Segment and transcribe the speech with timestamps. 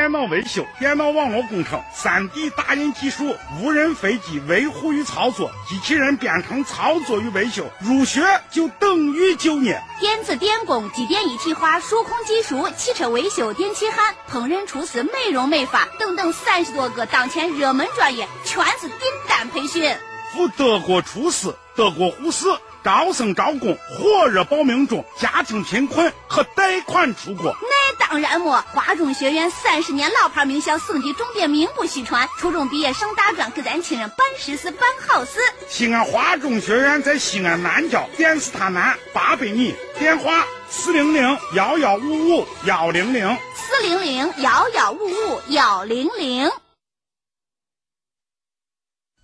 [0.00, 9.78] 电脑维修、电脑网络工程、3D 打印技术、无人飞机维护与操作、机器人编程操作与维修，入学就等于就业。
[10.00, 18.98] 电子电工、机电一体化、数控技术、汽车维修、电气焊、烹饪厨师、美容美发等等三十多个当前热门专业，全是订
[19.28, 19.94] 单培训。
[20.32, 22.46] 赴德国厨师、德国护士。
[22.82, 27.54] 招生招工火热报名中，家庭贫困可贷款出国。
[27.62, 32.28] 那当然么，华中学院三十年老牌名校，省级重点名不虚传。
[32.38, 35.38] 初中毕业上大专，给咱亲人办实事办好事。
[35.68, 46.50] 西安华中学院在西安南郊电视塔南八百米，电话四零零幺幺五五幺零零四零零幺幺五五幺零零。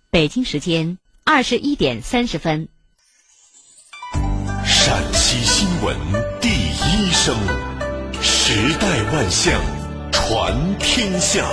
[0.09, 2.69] 北京时间二十一点三十分。
[4.87, 5.97] 陕西新闻
[6.39, 7.35] 第一声，
[8.21, 9.59] 时代万象，
[10.13, 11.43] 传天下。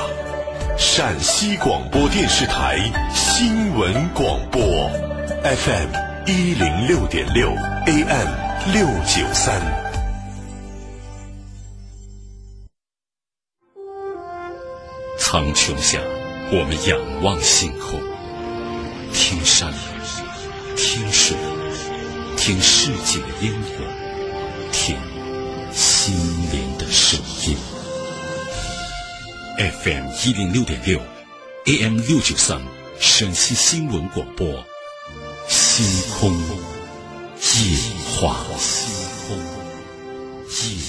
[0.78, 2.78] 陕西广播电视台
[3.12, 4.62] 新闻广播
[5.42, 5.90] ，FM
[6.26, 7.50] 一零六点六
[7.86, 8.28] ，AM
[8.72, 9.60] 六九三。
[15.18, 15.98] 苍穹下，
[16.52, 17.98] 我们仰望星空，
[19.12, 19.72] 听山，
[20.76, 21.36] 听水。
[22.46, 24.98] 听世界的音乐，听
[25.72, 26.14] 心
[26.52, 27.56] 灵的声音。
[29.56, 31.00] FM 一零六点六
[31.64, 32.60] ，AM 六九三，
[33.00, 34.62] 陕西新闻广播，
[35.48, 35.86] 星
[36.20, 37.78] 空夜
[38.20, 38.44] 话。
[38.58, 38.92] 星
[39.26, 39.38] 空
[40.50, 40.83] 夜。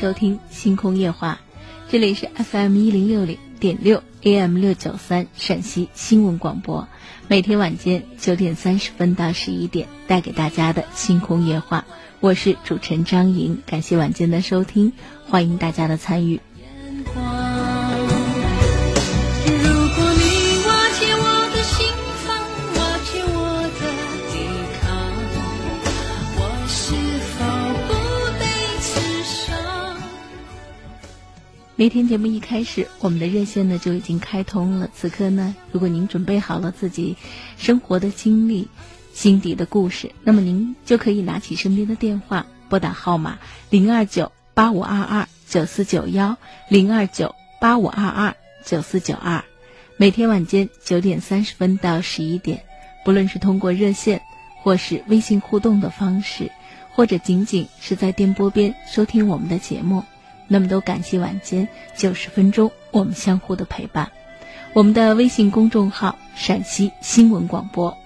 [0.00, 1.40] 收听《星空夜话》，
[1.92, 6.88] 这里是 FM 一零六零点六 AM 六九三陕西新闻广播，
[7.28, 11.84] 每天晚间九点三十分到十一点带给大家的《星空夜话》，
[12.20, 14.94] 我是主持人张莹，感谢晚间的收听，
[15.26, 16.40] 欢迎大家的参与。
[31.80, 34.90] 每天节目一开始，我们的热线呢就已经开通了。
[34.94, 37.16] 此刻呢，如果您准备好了自己
[37.56, 38.68] 生活的经历、
[39.14, 43.38] 心底的故事，那么您就可以拿起身边的电话，拨打号码
[43.70, 46.36] 零二九八五二二九四九幺
[46.68, 49.42] 零二九八五二二九四九二。
[49.96, 52.62] 每天晚间九点三十分到十一点，
[53.06, 54.20] 不论是通过热线，
[54.62, 56.52] 或是微信互动的方式，
[56.92, 60.04] 或者仅仅是在电波边收听我们的节目。
[60.52, 64.10] 那么都感谢晚间九十分钟我们相互的陪伴，
[64.72, 67.96] 我们的微信公众号陕西新闻广播。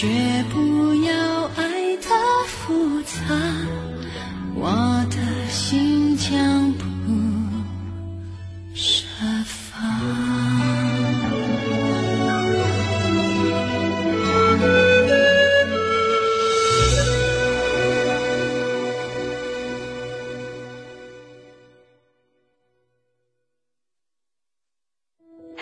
[0.00, 0.37] 凡，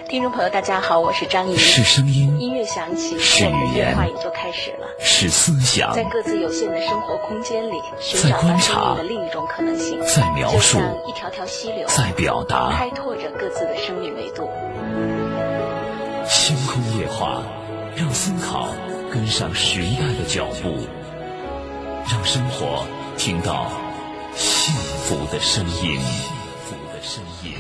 [0.08, 1.56] 听众朋友，大家好，我是张怡。
[1.56, 4.86] 是声音，音乐响起，是语言话也就开始了。
[5.00, 14.48] 是思想，在各自有限的生活空间里，寻在观察命的另一种可能性，在描述像一条条溪流，在表达开拓着各自的生命维度。
[16.28, 17.42] 星空夜话，
[17.96, 18.68] 让思考
[19.12, 20.86] 跟上时代的脚步，
[22.08, 22.86] 让生活
[23.18, 23.72] 听到
[24.36, 25.98] 幸福的声音。
[25.98, 25.98] 幸
[26.64, 27.54] 福的声音。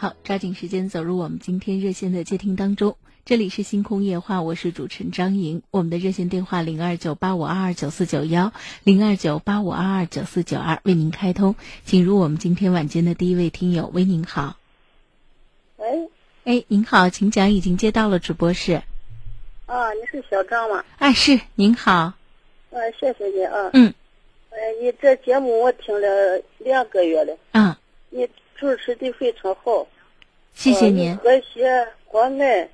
[0.00, 2.96] 好，抓紧时间走入我们今天热线的接听当中。
[3.24, 5.60] 这里是星空夜话，我是主持人张莹。
[5.72, 8.52] 我们的热线电话零二九八五二二九四九幺
[8.84, 14.56] 零二九八五二二九四九二为您开通，请入我们今天晚间的第一位听友，喂，您好。
[15.78, 16.08] 喂，
[16.44, 18.80] 哎，您好，请讲，已经接到了直播室。
[19.66, 20.84] 啊，你是小张吗？
[20.98, 22.12] 啊，是，您好。
[22.70, 23.70] 呃，谢谢你啊。
[23.72, 23.92] 嗯。
[24.50, 27.80] 呃，你这节目我听了两个月了，啊，
[28.10, 28.28] 你
[28.58, 29.86] 主持的非常好。
[30.54, 31.10] 谢谢您。
[31.12, 32.66] 呃和谐和蔼，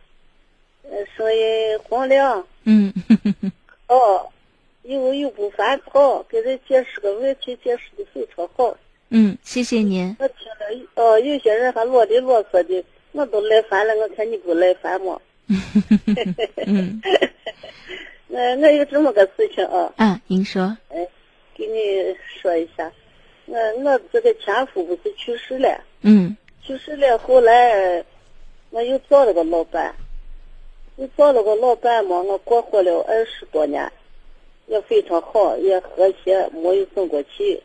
[0.85, 2.47] 呃，声音洪亮。
[2.65, 2.93] 嗯，
[3.89, 4.27] 哦，
[4.83, 8.75] 又又不烦躁，给人解释个问题，解释的非常好。
[9.11, 10.17] 嗯，谢谢您。
[10.19, 12.83] 我听了，哦，有些人还啰里啰嗦的，
[13.13, 13.95] 我都来烦了。
[13.97, 15.21] 我看你不来烦吗？
[16.67, 17.03] 嗯，
[18.33, 19.93] 呃，我有这么个事情啊。
[19.97, 20.77] 啊，您说。
[20.89, 21.07] 哎，
[21.55, 22.91] 给你说一下，
[23.47, 26.37] 我我这个前夫不是去世了，嗯。
[26.63, 28.03] 去世了，后来
[28.71, 29.95] 我又找了个老板，
[30.97, 33.93] 又找了个老板嘛，我过活了二十多年，
[34.67, 37.63] 也非常好，也和谐，没有生过气。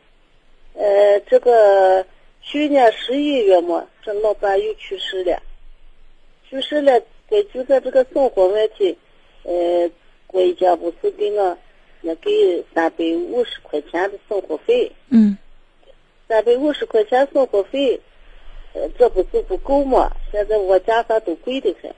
[0.73, 2.05] 呃，这个
[2.41, 5.41] 去年十一月嘛，这老板又去世了，
[6.49, 8.97] 去世了，根据个这个生活问题，
[9.43, 9.89] 呃，
[10.27, 11.57] 国家不是给我
[12.01, 15.37] 也给三百五十块钱的生活费，嗯
[16.29, 17.99] 三百五十块钱生活费，
[18.73, 20.11] 呃，这不是不够吗？
[20.31, 21.91] 现在我家啥都贵得很。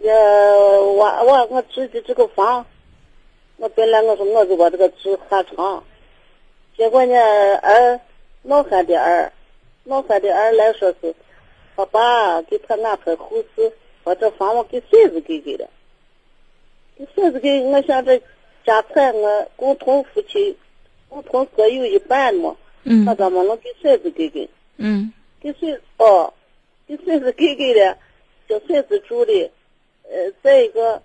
[0.00, 2.66] 也我我我置的这个房，
[3.56, 5.84] 我本来我说我就把这个置下床，
[6.76, 7.14] 结果呢，
[7.58, 8.00] 儿
[8.42, 9.32] 老汉的儿，
[9.84, 11.14] 老汉的儿来说是，
[11.76, 13.72] 他爸给他安排后事，
[14.02, 15.70] 把这房我给孙子给给了，
[16.98, 18.20] 给孙子给我想这
[18.64, 20.58] 家产我共同夫妻
[21.12, 24.48] 共同各有一半嘛，嗯那咱们能给孙子给给？
[24.78, 26.32] 嗯给孙哦，
[26.86, 27.98] 给孙子给给了，
[28.48, 29.50] 叫孙子住的。
[30.04, 31.02] 呃，再一个，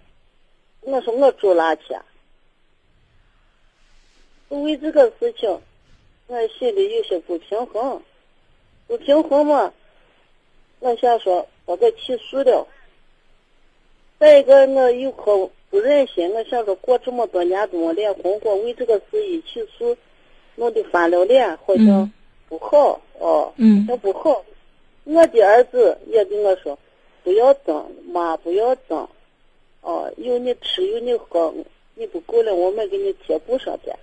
[0.82, 2.06] 我说我住哪去啊？
[4.48, 5.60] 为这个事情，
[6.28, 8.02] 我心里有些不平衡，
[8.88, 9.74] 不平衡嘛，
[10.80, 12.66] 我想说我给起诉了。
[14.20, 19.96] 再一个，我有可不忍心，我想着过这么多年怎么脸红过，为这个事一起诉，
[20.56, 22.12] 弄得翻了脸，好像
[22.48, 24.44] 不好、哦，嗯那不好。
[25.04, 26.78] 我的儿子也跟我说，
[27.24, 29.08] 不要争，妈不要争，
[29.82, 31.54] 哦，有你吃有你喝，
[31.96, 33.98] 你不够了，我们给你贴补上点。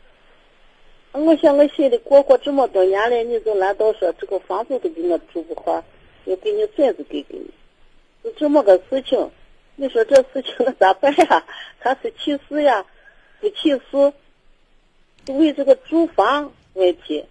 [1.12, 3.09] 我想我心里过过这么多年。
[3.09, 5.83] 了，你就难道说这个房子都给我住不好，
[6.25, 7.49] 要给你孙子给给你，
[8.23, 9.30] 就这么个事情，
[9.76, 11.45] 你说这事情我咋办呀？
[11.81, 12.85] 他是起诉呀，
[13.40, 14.12] 不起诉，
[15.26, 17.25] 为这个住房问题。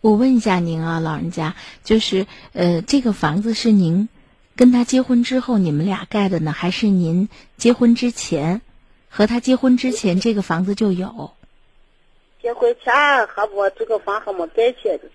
[0.00, 4.08] 我问一下您啊，老人家，就是呃，这个房子是您
[4.56, 8.62] 跟他结婚之后你们俩盖的呢，还是您结婚之前
[9.08, 11.32] 和他结婚之前这个房子就有？
[12.40, 12.94] 结婚前
[13.26, 15.10] 还我这个房还没盖起呢，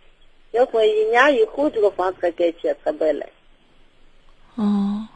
[0.51, 3.27] 结婚一年以后这个房才盖起才买来。
[4.55, 5.07] 哦，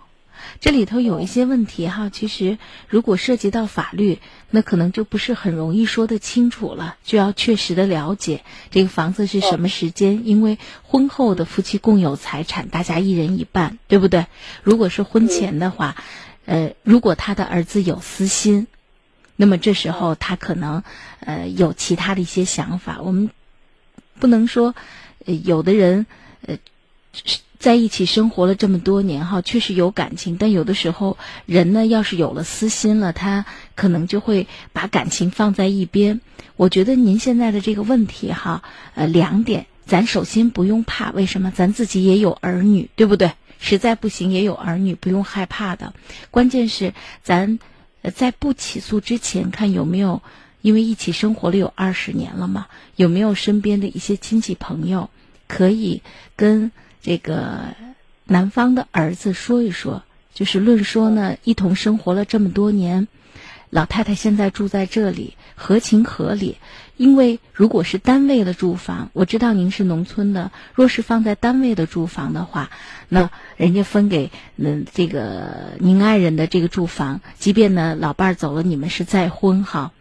[0.60, 14.28] 这里头有一些问题哈，其实如果涉及到法律，那可能就不是很容易说得清楚了，就要确实的了解这个房子是什么时间，因为婚后的夫妻共有财产，大家一人一半，对不对？
[14.64, 15.96] 如果是婚前的话，
[16.46, 18.68] 呃，如果他的儿子有私心，
[19.36, 20.84] 那么这时候他可能
[21.20, 23.30] 呃有其他的一些想法，我们
[24.20, 24.74] 不能说，
[25.26, 26.06] 呃，有的人
[26.46, 26.58] 呃
[27.60, 33.46] 在一起生活了这么多年哈，确实有感情，但有的时候人呢，要是有了私心了，他
[33.76, 36.22] 可能就会把感情放在一边。
[36.56, 38.64] 我觉得您现在的这个问题哈，
[38.96, 41.52] 呃，两点，咱首先不用怕，为什么？
[41.52, 43.32] 咱自己也有儿女，对不对？
[43.60, 45.94] 实在不行也有儿女，不用害怕的。
[46.30, 47.58] 关键是咱
[48.14, 50.22] 在不起诉之前，看有没有，
[50.62, 55.10] 因为一起生活了有二十年了嘛，有没有身边的一些亲戚朋友
[55.48, 56.04] 可以
[56.36, 56.72] 跟
[57.08, 57.74] 这个
[58.26, 63.08] 男方的儿子说一说，就是论说呢，一同生活了这么多年。
[63.70, 66.58] 老太太现在住在这里，合情合理。
[66.98, 72.72] 因为如果是单位的住房，我知道您是农村的，若是放在单位的住房的话，
[73.08, 79.94] 那人家分给嗯这个您爱人的这个住房，即便呢老伴儿走了，你们是再婚哈，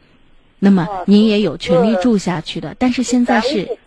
[0.59, 2.75] 那么啊您也有权利住下去的。
[2.77, 3.79] 但是现在是，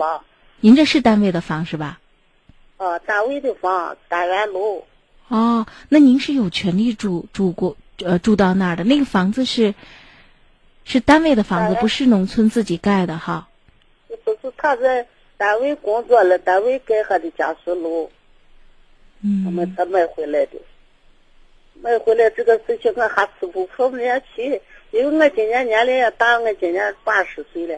[0.61, 1.99] 您这是单位的房是吧？
[2.79, 4.85] 啊，单位的房，单元楼，
[5.27, 8.85] 哦，那您是有权利住住过呃住到那儿的。
[8.85, 9.75] 那个房子是
[10.85, 13.49] 是单位的房子，不是农村自己盖的哈。
[14.23, 15.05] 不是他在
[15.35, 18.09] 单位工作了，单位盖下的家属楼，
[19.23, 20.57] 嗯我们嗯，才买回来的。
[21.81, 27.77] 买回来这个事情我还吃不破不下去，因为我今年年龄也大，我今年八十岁了。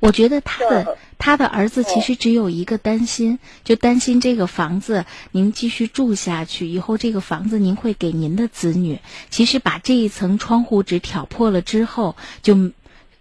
[0.00, 8.98] 我觉得他的他的儿子其实只有一个担心，就担心这个房子您继续住下去以后，这个房子您会给您的子女。
[9.28, 12.70] 其实把这一层窗户纸挑破了之后，就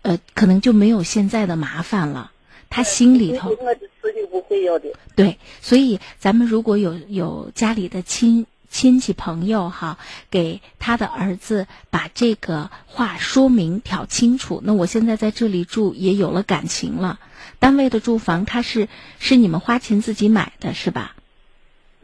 [0.02, 2.32] 呃可能就没有现在的麻烦了。
[2.70, 4.90] 他心里头我的子女不会要的。
[5.16, 9.98] 对，所以咱们如果有有家里的亲亲戚朋友哈，
[10.30, 14.62] 给他的儿子把这个话说明挑清楚。
[14.64, 17.20] 那我现在在这里住也有了感情了，
[17.60, 18.88] 单位的住房它是
[19.20, 21.16] 是你们花钱自己买的是吧？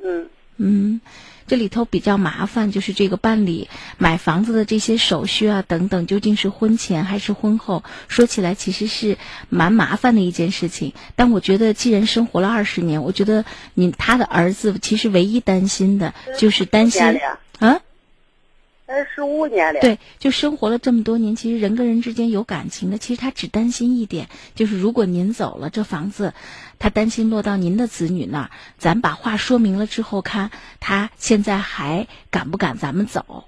[0.04, 1.02] 嗯，嗯，
[1.48, 7.84] 这里头比较麻烦，就是这个办理买房子的这些手续啊等等，究竟是婚前还是婚后？
[8.08, 9.18] 说起来其实是
[9.50, 10.94] 蛮麻烦的一件事情。
[11.16, 17.02] 但我觉得，既然生活了二十年，我觉得你他的儿子其实唯一担心的就是担心，
[17.60, 17.80] 啊，
[18.88, 26.34] 二十五年了。，对，就生活了这么多年，其实人跟人之间有感情的，其实他只担心一点，就是如果您走了，这房子，
[26.78, 28.52] 他担心落到您的子女那儿。
[28.78, 33.46] 咱把话说明了之后，看他现在还敢不敢咱们走。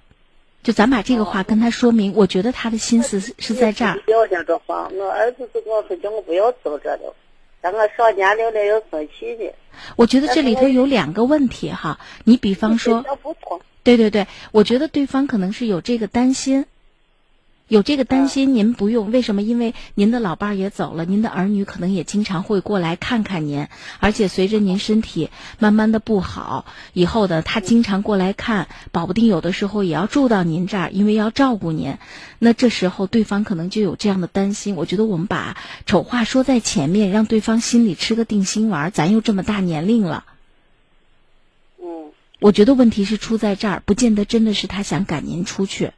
[0.63, 4.01] 就咱把这个话跟他说明，我觉得他的心思是是在这儿。
[4.07, 7.15] 要想这房，我儿子就跟我说叫我不要走这了，
[7.61, 9.51] 等我上年龄了要生气呢。
[9.95, 13.05] 我觉得这里头有两个问题哈，你比方说。
[13.87, 16.65] 对对对，我觉得对方可能是有这个担心，
[17.69, 19.11] 有这个担心，您不用。
[19.11, 19.41] 为什么？
[19.41, 23.67] 因为您的老伴儿也走了，您的儿女可能也经常会过来看看您，
[24.01, 31.95] 而且随着您身体慢慢的不好，以后的他经常过来看，保不定有的时候也要住到您这儿，因为要照顾您。
[32.39, 34.75] 那这时候对方可能就有这样的担心。
[34.75, 38.91] 我觉得我们把丑话说在前面，让对方心里吃个定心丸儿。
[38.91, 40.25] 咱又这么大年龄了。
[42.39, 45.91] 嗯，我觉得问题是出在这儿，不见得真的是他想赶您出去。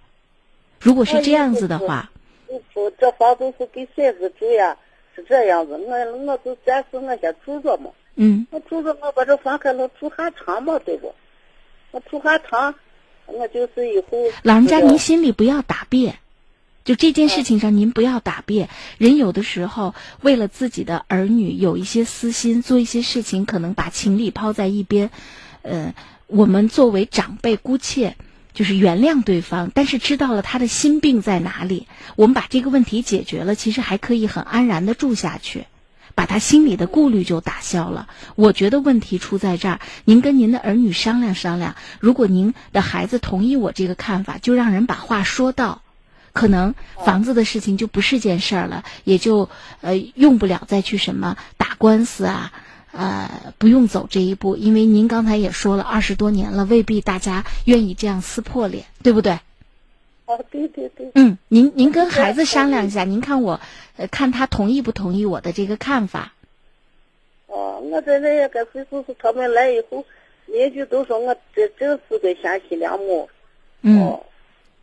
[0.79, 2.11] 如果是这样子的话，
[2.47, 4.77] 我住这房都是给孙子住呀，
[5.15, 5.73] 是这样子。
[5.73, 11.13] 我我就暂时我先住着嘛，嗯，我住着我把这房还能住还长嘛，对不？
[11.91, 12.75] 我住还长，
[13.25, 16.19] 我就是以后老人家您心里不要打别，
[16.85, 18.69] 就这件事情上您不要打别。
[18.97, 25.09] 人有的时候为了自己的儿女有一些私心，做一些事情可能把情理抛在一边。
[25.61, 25.93] 呃，
[26.29, 28.15] 我们作为长辈，姑且
[28.53, 35.65] 就是原谅对方，但是知道了他的心病在哪里，我们把这个问题解决了，其实还可以很安然的住下去。
[36.15, 38.09] 把他心里的顾虑就打消了。
[38.35, 45.81] 我觉得问题出在这儿，您跟您的儿女商量商量，如果您的孩子同意我这个看法，就让人把话说到，
[46.33, 52.51] 可能房子的事情就不是件事儿了，也就呃用不了再去什么打官司啊。
[52.91, 59.39] 呃，不用走这一步，因为您刚才也说了，二十多年了，未必大家愿意这样撕破脸，对不对？
[60.25, 63.59] 哦，对对对，嗯，您您跟孩子商量一下，您看我，
[63.97, 66.33] 呃，看他同意不同意我的这个看法。
[67.47, 70.05] 哦，我在那也跟谁就是他们来以后，
[70.45, 73.29] 邻居都说我这真是个贤妻良母。
[73.81, 74.23] 嗯哦，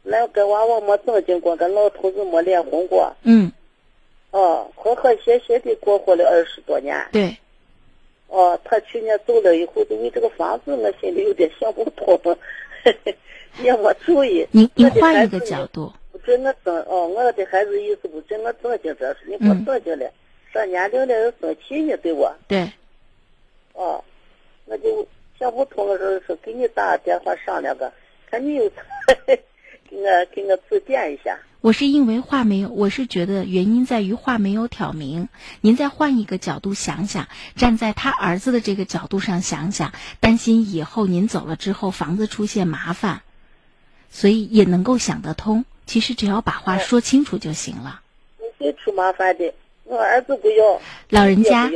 [0.03, 3.15] 来跟娃娃没正经过，跟老头子没脸红过。
[3.23, 3.53] 嗯，
[4.31, 7.07] 哦，和和谐谐的过活了二十多年。
[7.13, 7.37] 对，
[8.29, 12.37] 哦，他去年走了以后，就为这个房子，我心里有点想不通，
[13.63, 14.47] 也没注意。
[14.51, 20.11] 您您我的换一个角度，不准我正哦，我的孩子意思不准我正经这事，你不嗯正经了，
[20.53, 22.29] 上年龄了又生气呢，对不？
[22.49, 22.71] 对，
[23.75, 24.03] 哦，
[24.67, 25.07] 我就
[25.39, 27.91] 想不通，我说说给你打个电话商量个，
[28.31, 28.69] 看你有
[29.89, 31.39] 给我给我指点一下。
[31.67, 35.29] 我是因为话没有，我是觉得原因在于话没有挑明。
[35.61, 43.23] 您再换一个角度想想，站在他儿子的这个角度上想想，担心以后您走了之后房子出现麻烦，
[44.11, 45.65] 所以也能够想得通。
[45.87, 48.01] 其实只要把话说清楚就行了。
[48.39, 50.81] 不会出麻烦的，我儿子不要，
[51.11, 51.69] 老人家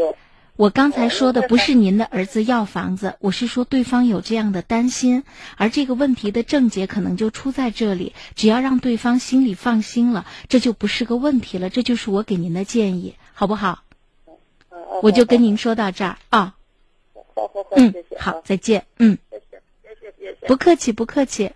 [0.60, 5.24] 我刚才说的不是您的儿子要房子，我是说对方有这样的担心，
[5.56, 8.12] 而这个问题的症结可能就出在这里。
[8.34, 11.70] 只要让对方心里放心了，这就不是个问题了。
[11.70, 13.84] 这就是我给您的建议，好不好？
[14.26, 14.36] 嗯
[14.70, 16.54] 嗯我就跟您说到这儿啊。
[17.14, 18.84] 好好好，嗯好，再见。
[18.98, 20.46] 嗯，谢谢谢谢谢谢。
[20.46, 21.52] 不客气，不客气。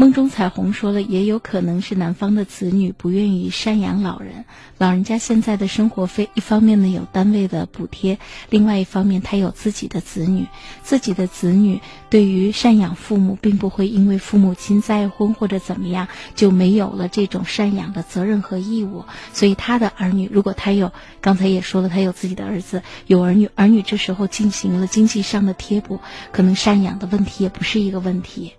[0.00, 4.44] 梦中彩虹说了，也有可能是男方的子女不愿意赡养老人。
[4.78, 8.16] 老人家现在的生活费，一方面呢有单位的补贴，
[8.48, 10.46] 另外一方面他有自己的子女，
[10.84, 19.04] 自己的子女对于赡养父母，并不会因为父母亲再婚或者怎么样就没有了这种赡养的责任和义务。
[19.32, 25.98] 所以他的儿女，如果他有，刚才也说了，他有自己的儿子，有儿女，儿女这时候进行了经济上的贴补，
[26.30, 28.52] 可能赡养的问题也不是一个问题。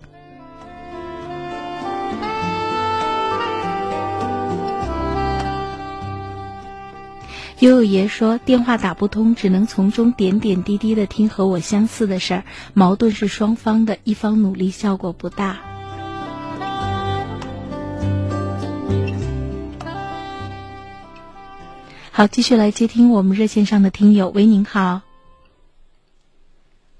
[7.60, 15.58] 悠悠爷说：“电话打不通，只能从中点点滴滴的听和我相似的事儿，矛盾是双方的，一方努力效果不大。”
[22.10, 24.30] 好，继续来接听我们热线上的听友。
[24.30, 25.02] 喂，您好。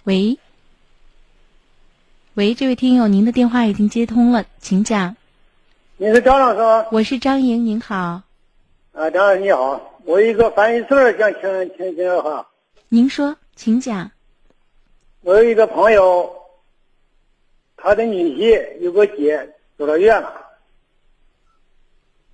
[0.04, 0.38] 喂，
[2.34, 5.16] 喂，这位听友，您的电话已经接通了，请讲。
[5.96, 6.84] 你是张老师吗？
[6.92, 7.96] 我是张莹，您好。
[8.92, 12.44] 啊，张老师你好，我有一个烦心事儿想请请请哈。
[12.88, 14.10] 您说，请讲。
[15.20, 16.28] 我有一个朋友，
[17.76, 20.34] 他的女婿有个姐住了院了，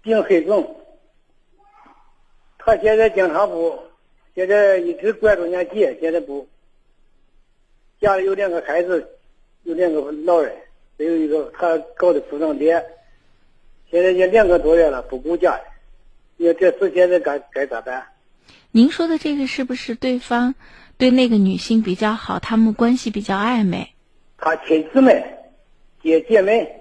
[0.01, 0.75] 病很重。
[2.57, 3.79] 他现在经常不，
[4.35, 6.49] 现在一直关注人家姐，现在不。
[8.01, 9.07] 家里有两个孩子，
[9.65, 10.51] 有两个老人，
[10.97, 12.83] 还有一个他搞的服装店，
[13.91, 15.62] 现在也两个多月了，不顾家里。
[16.37, 18.07] 你说这事现在该该咋办？
[18.70, 20.55] 您说的这个是不是对方
[20.99, 23.94] 对那个女性比较好，他们关系比较暧昧？
[24.37, 25.25] 他亲姊妹，
[26.03, 26.81] 姐姐妹，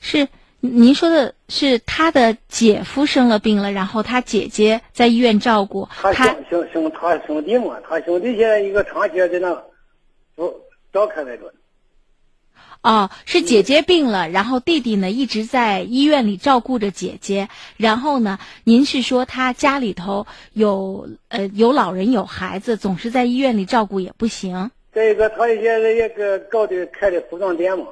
[0.00, 0.28] 是
[0.60, 9.64] 您说的是他的姐夫生了病了，然后他姐姐在医院照顾他他兄兄兄他兄弟嘛，他兄弟现在一个长期在那，
[10.34, 10.60] 不
[10.92, 11.38] 照看来
[12.84, 17.48] 哦，是姐姐病了，然后弟弟呢一直在医院里照顾着姐姐。
[17.78, 24.70] 然后呢，您是说他家里头有呃有老人有孩子，总是在医院里照顾也不行。
[24.92, 27.86] 再一个，他现在也个搞的开的服装店嘛，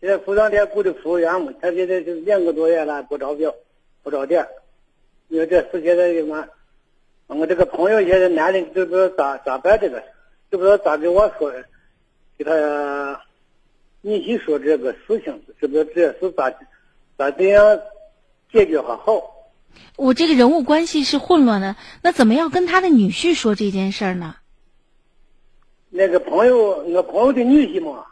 [0.00, 3.52] 现在服装店雇的服务员嘛，他现在就两个多月了不招标，
[4.04, 4.46] 不招店。
[5.26, 6.46] 你说这事现在什么？
[7.26, 10.00] 我这个朋友现在男的都不知道咋咋办这个，
[10.48, 11.52] 都不知道咋跟我说，
[12.38, 13.20] 给他
[14.08, 16.50] 女婿说这个事情，是不是这是咋
[17.18, 17.78] 咋这样
[18.50, 19.20] 解决还好？
[19.96, 24.36] 我这个人物关系是混乱的，那怎么要跟他的女婿说这件事儿呢？
[25.90, 28.04] 那个朋友，我朋友的女婿嘛，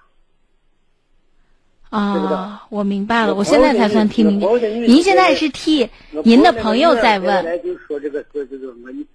[1.91, 4.47] 啊，我明白了，我我现在才算听明白。
[4.69, 5.89] 您现在是替
[6.25, 9.07] 您的朋友在问，来就说这个说这个我女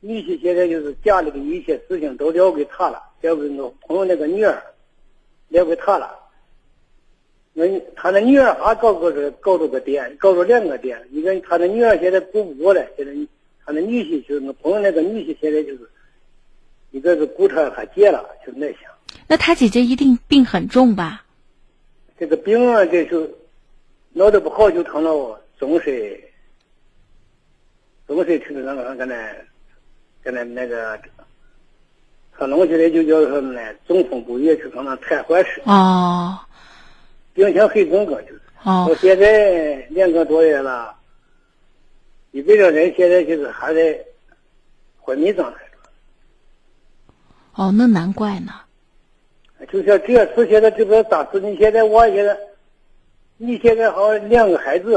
[0.00, 4.62] 女婿现在就是家里的一切事情都交给他了，交给我朋友那个女儿，
[5.54, 6.18] 交给他了。
[7.52, 7.64] 那
[7.94, 13.12] 他的女儿还搞个这搞着个店，搞着两个店，一个他的女儿现在顾不过来，现在
[13.64, 15.88] 他的女婿就是我朋友那个女婿现在就是，
[16.90, 18.80] 一个是顾他他姐了，就那想。
[19.28, 21.24] 那他姐姐一定病很重吧？
[22.18, 23.30] 这个病啊，这就
[24.12, 26.20] 闹得不好，就成了总是
[28.08, 29.32] 总是去那个跟那
[30.24, 31.00] 跟那那个，
[32.36, 33.60] 他弄起来就叫什么呢？
[33.86, 36.38] 中风不愈，就可能瘫痪式，哦
[37.32, 38.40] 病情很重个就是。
[38.64, 40.94] 哦我现在两个多月了，
[42.30, 43.98] 一个人现在就是还在
[44.98, 45.58] 昏迷状态。
[47.54, 48.52] 哦，那难怪呢。
[49.70, 51.38] 就像这次现在这个咋事？
[51.40, 52.36] 你现在我现在，
[53.36, 54.96] 你现在好像两个孩子，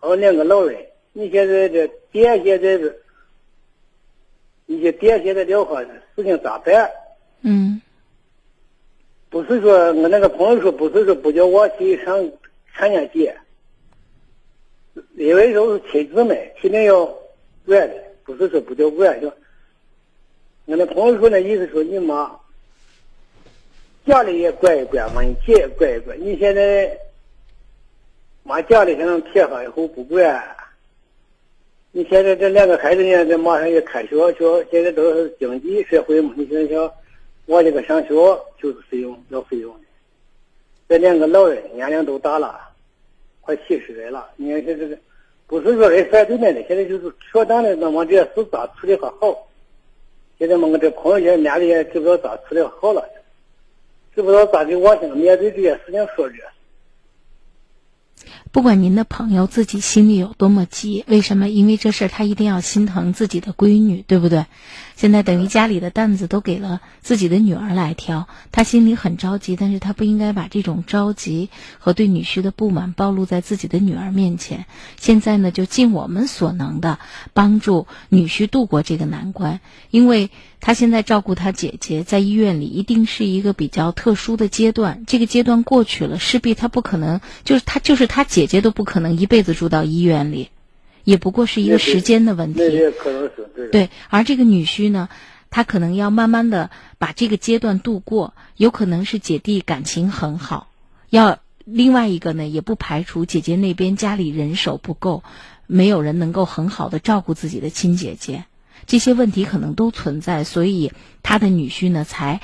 [0.00, 0.76] 还有两个老人，
[1.12, 3.02] 你现在这爹现在是，
[4.70, 5.82] 你这店现在的话，
[6.14, 6.88] 事情咋办？
[7.42, 7.82] 嗯
[9.28, 12.30] 不是说我那个朋友说，不是说不叫我去上
[12.72, 13.36] 看见姐，
[15.16, 17.04] 因为都是亲姊妹，肯定要
[17.66, 19.20] 管的，不是说不叫管。
[19.20, 19.26] 就
[20.66, 22.38] 我那朋友说那意思说你妈
[24.06, 26.16] 家里也管一管嘛，你姐也管一管。
[26.20, 26.96] 你现在
[28.44, 30.56] 妈家里现在撇下以后不管，
[31.92, 36.32] 你现在这两个孩子呢，这马上也开学，学现在都是经济社会嘛。
[36.36, 36.92] 你现在想
[37.46, 38.08] 往这个上学
[38.60, 39.80] 就是费用要费用的，
[40.88, 42.60] 这两个老人年龄都大了，
[43.40, 44.30] 快七十岁了。
[44.36, 44.96] 你看这这个
[45.48, 49.48] 不是说人反对那的，现在就是适当的那么这些事咋处理还好。
[50.38, 53.04] 现在嘛，我这朋友现在面里也知不道咋处理好了，
[54.14, 56.36] 知不道咋给往上面对这些事情说这。
[58.52, 61.48] 不管您的朋友自己心里有多么急，为什么？
[61.48, 64.46] 因为这事他一定要心疼自己的闺女，对不对？
[64.96, 74.66] 现在等于家里的担子都给了自己的女儿来挑，他心里很着急，但是他不应该把这种着急和对女婿的不满暴露在自己的女儿面前。
[74.98, 76.98] 现在呢，就尽我们所能的
[77.32, 79.60] 帮助女婿度过这个难关，
[79.90, 80.28] 因为
[80.60, 85.04] 他现在照顾他姐姐在医院里，一定是一个比较特殊的阶段。
[85.06, 90.48] 这个阶段过去了，势必他不可能，就是他就是他姐姐姐都不可能一辈子住到医院里。
[91.04, 92.60] 也不过是一个时间的问题，
[93.70, 93.90] 对。
[94.08, 95.10] 而这个女婿呢，
[95.50, 100.70] 他可能要慢慢的把这个阶段度过，有可能是姐弟感情很好，
[101.10, 105.22] 要另外一个呢，也不排除姐姐那边家里人手不够，
[105.66, 108.44] 没有人能够很好的照顾自己的亲姐姐，
[108.86, 112.40] 这些问题可能都存在，所以他的女婿呢才。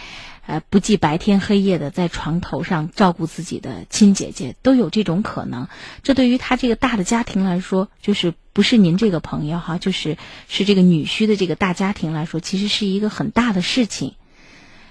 [0.47, 5.67] 呃，不计白天黑夜的在床头上照顾自己的亲姐姐，都有这种可能。
[6.05, 14.15] 这对于他这个大的家庭来说，就是不是您这个朋友哈，就是是这个女婿的这个大家庭来说，其实是一个很大的事情，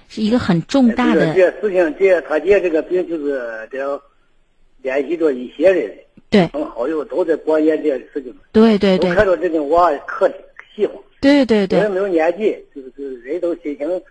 [0.08, 1.34] 是一个很重大的。
[1.34, 4.02] 这事情，这他姐这个病就是得
[4.82, 5.90] 联系着一些人，
[6.28, 8.36] 对，朋好友都在关心这事情。
[8.52, 9.08] 对对对。
[9.08, 10.28] 都看到这个娃可
[10.74, 10.94] 喜欢。
[11.18, 11.80] 对对对。
[11.80, 14.02] 人没有年纪，就是就是人都心情。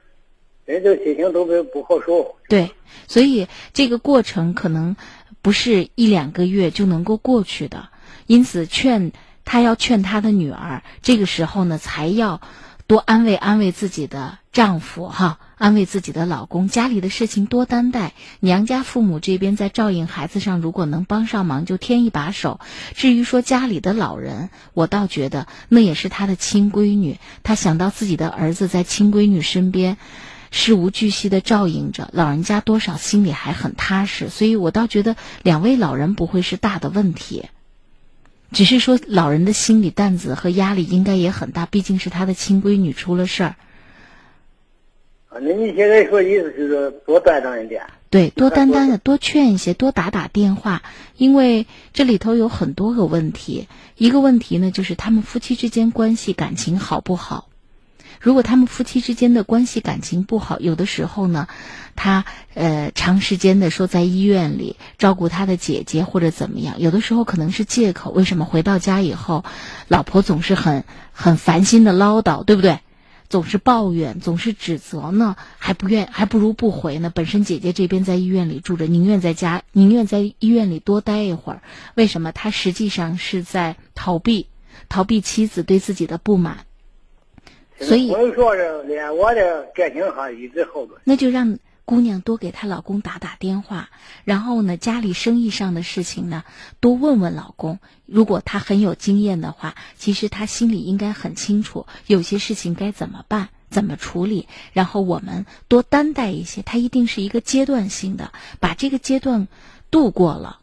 [0.65, 2.35] 人这心情都不不好受。
[2.49, 2.71] 对，
[3.07, 4.95] 所以这个过程可能
[5.41, 7.89] 不是一两个月就能够过去的。
[8.27, 9.11] 因此，劝
[9.43, 12.41] 他要劝他的女儿，这个时候呢，才要
[12.87, 18.13] 多安慰安慰自己的丈夫哈，安慰自己的老公，家里的事情多担待。
[18.39, 22.59] 娘家父母这边在照应孩子上，如果能帮上忙，就添一把手。
[22.95, 29.97] 至于说家里的老人，我倒觉得那也是他的亲闺女，他想到自己的儿子在亲闺女身边。
[30.57, 37.43] 事无巨细的照应着老人家，多少心里还很踏实，所以我倒觉得两位老人不会是大的问题，
[38.53, 43.55] 只是说老人的心理担子和压力应该也很大，毕竟是他的亲闺女出了事儿。
[45.27, 47.85] 啊，那你现在说意思就是多担当一点？
[48.09, 50.83] 对，多担当的，多劝一些，多打打电话，
[51.17, 53.67] 因为这里头有很多个问题。
[53.97, 57.49] 一个问题呢，就是他们夫妻之间关系感情好不好？
[58.25, 61.47] 如果他们夫妻之间的关系感情不好，有的时候呢，
[61.95, 68.09] 他呃长时间的说在医院里照顾他的姐姐或者怎么样，有的时候可能是借口。
[68.09, 69.45] 为什么回到家以后，
[69.87, 72.79] 老婆总是很很烦心的唠叨，对不对？
[73.29, 75.35] 总是抱怨，总是指责呢？
[75.59, 77.11] 还不愿，还不如不回呢。
[77.13, 81.61] 本身姐姐这边在医院里住着，宁愿在家，宁愿在医院里多待一会儿。
[81.93, 82.31] 为什么？
[82.31, 84.47] 他实际上是在逃避，
[84.89, 86.65] 逃避妻子对自己的不满。
[87.79, 90.93] 所以，我说是连我的感情还一直好着。
[91.03, 93.89] 那就让姑娘多给她老公打打电话，
[94.23, 96.43] 然后呢，家里生意上的事情呢，
[96.79, 97.79] 多问问老公。
[98.05, 104.47] 如果他很有经验的话，其实他心里应该很清楚，有些事情该怎么办、怎么处理。
[104.73, 109.47] 然后我们多担待一些，他一定是一个阶段性的，把这个阶段
[109.91, 110.59] 度过了。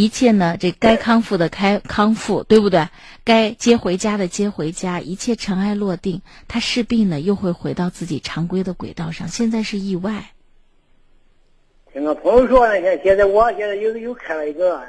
[0.00, 2.88] 一切呢，这该康复的开康复，对不对？
[3.22, 9.28] 该接回家的接回家，一切尘埃落定，他势必呢又会回到自己常规的轨道上。
[9.28, 10.30] 现在是意外。
[11.92, 14.82] 听我朋友说呢，现现在我现在又又开了一个，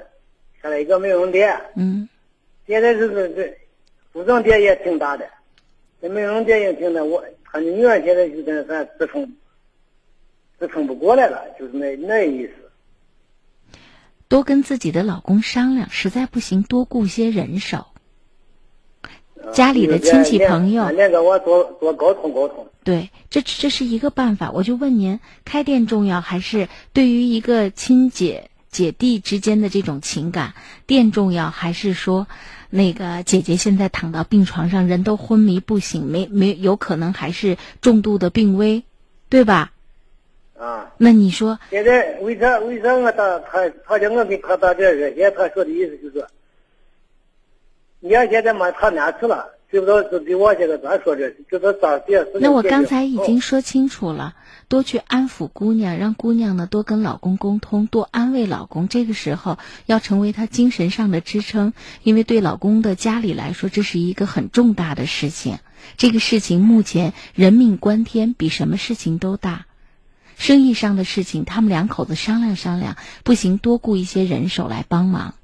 [0.62, 1.60] 开了一个美容店。
[1.76, 2.08] 嗯。
[2.66, 3.54] 现在就是这
[4.14, 5.28] 服装店也挺大的，
[6.02, 7.04] 这美容店也挺大。
[7.04, 9.30] 我他的女儿现在就在咱支撑，
[10.58, 12.54] 支撑不过来了，就是那那意思。
[14.32, 17.88] 多跟自己的老公商量，实在不行多雇些人手。
[19.52, 22.66] 家里的亲戚朋友，那个我多多沟通沟通。
[22.86, 24.52] 对，这这是一个办法。
[24.52, 30.54] 我就问您，开店重要还是对于一个亲姐姐弟之间的这种情感，
[30.86, 32.28] 店重要还是说，
[32.70, 38.86] 那个姐姐现在躺到病床上，人都昏迷不醒，没没有可能还是重度的病危，
[39.28, 39.74] 对吧？
[40.62, 45.34] 啊，那你说现在为啥为啥我打他他叫我给他打这热线？
[45.36, 46.24] 他说的意思就是，
[48.00, 49.50] 你要现在嘛，他哪次了？
[49.72, 50.20] 知不知道？
[50.20, 52.24] 给我这个咱说这，就是早些。
[52.40, 54.36] 那我刚才已经说清楚了，
[54.68, 58.88] 多去安抚姑娘，让姑娘呢多跟老公沟通，多安慰老公。
[58.88, 65.58] 这个时候要成为她精神上的支撑，因为对老公的家里来说，这是一个很重大的事情。
[65.98, 69.66] 这个事情目前人命关天，比什么事情都大。
[70.42, 75.36] 生意上的事情，他们两口子商量商量，不行多雇一些人手来帮忙。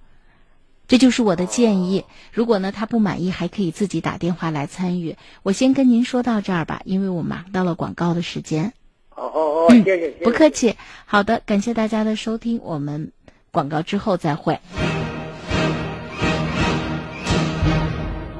[0.87, 2.03] 这就是我的建议。
[2.33, 5.15] 如果呢他不满意，还可以自己打电话来参与。
[5.43, 8.73] 我先跟您说到这儿吧，因为我马上到了广告的时间。
[9.09, 10.75] 好好好，谢谢，不客气。
[11.05, 13.11] 好的，感谢大家的收听，我们
[13.51, 14.59] 广告之后再会。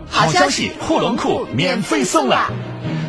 [0.09, 2.51] 好消息，护龙库免费送了！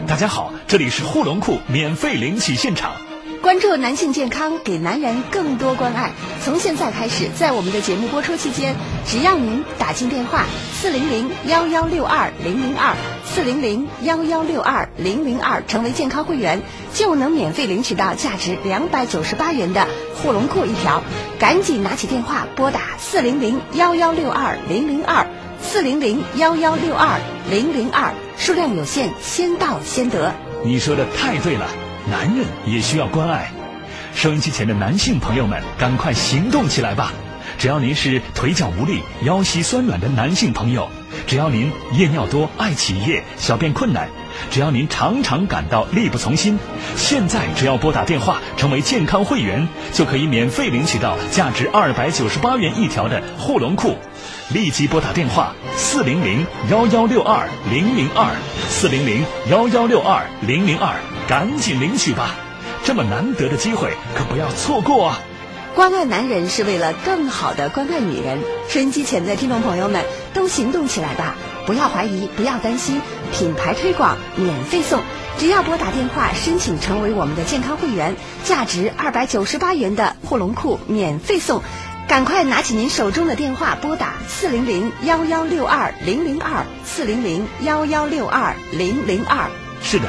[0.07, 3.08] 大家好，这里是护龙库免费领取现场。
[3.43, 6.11] 关注男性健康，给男人更多关爱。
[6.45, 8.75] 从现在开始，在我们的节目播出期间，
[9.07, 21.03] 只要您打进电话四零零幺幺六二零零二四零零幺幺六二零零二，成为健康会员，就能免费领取到价值两百九十八元的护龙裤一条。
[21.39, 25.27] 赶紧拿起电话拨打四零零幺幺六二零零二
[25.63, 30.35] 四零零幺幺六二零零二，数量有限，先到先得。
[30.65, 31.88] 你说的太对了。
[32.11, 33.53] 男人也需要关爱，
[34.15, 37.13] 收音机前的男性朋友们，赶快行动起来吧！
[37.59, 40.89] 只要您是腿脚无力、腰膝酸软的男性朋友，
[41.27, 44.09] 只要您夜尿多、爱起夜、小便困难，
[44.51, 46.59] 只要您常常感到力不从心，
[46.97, 53.97] 现在只要拨打电话成为健康会员，就可以免费领取到价值二百九十八元一条的护龙裤。
[54.51, 58.31] 立即拨打电话四零零幺幺六二零零二
[58.69, 61.18] 四零零幺幺六二零零二。
[61.29, 62.31] 赶紧领取吧，
[62.85, 65.21] 这么难得的机会可不要错过啊！
[65.75, 68.39] 关爱男人是为了更好的关爱女人。
[68.71, 71.35] 收音机前的听众朋友们，都行动起来吧！
[71.67, 75.03] 不要怀疑，不要担心，品牌推广免费送，
[75.39, 81.63] 只要拨打电话申请成为我们的健康会员，价值二百九十八元的护龙裤免费送。
[82.09, 89.51] 赶快拿起您手中的电话，拨打四零零幺幺六二零零二四零零幺幺六二零零二。
[89.83, 90.09] 是的。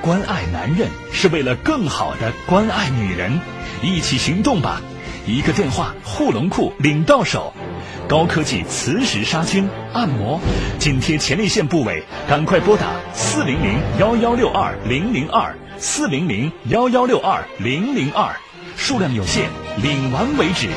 [0.00, 3.40] 关爱男人是为了更好的关爱女人，
[3.82, 4.80] 一起行动吧！
[5.26, 7.52] 一个电话，护龙裤领到手，
[8.08, 10.40] 高科技磁石杀菌按摩，
[10.78, 18.34] 紧贴前列腺部位，赶快拨打四零零幺幺六二零零二四零零幺幺六二零零二，
[18.76, 19.50] 数量有限，
[19.82, 20.68] 领完为止。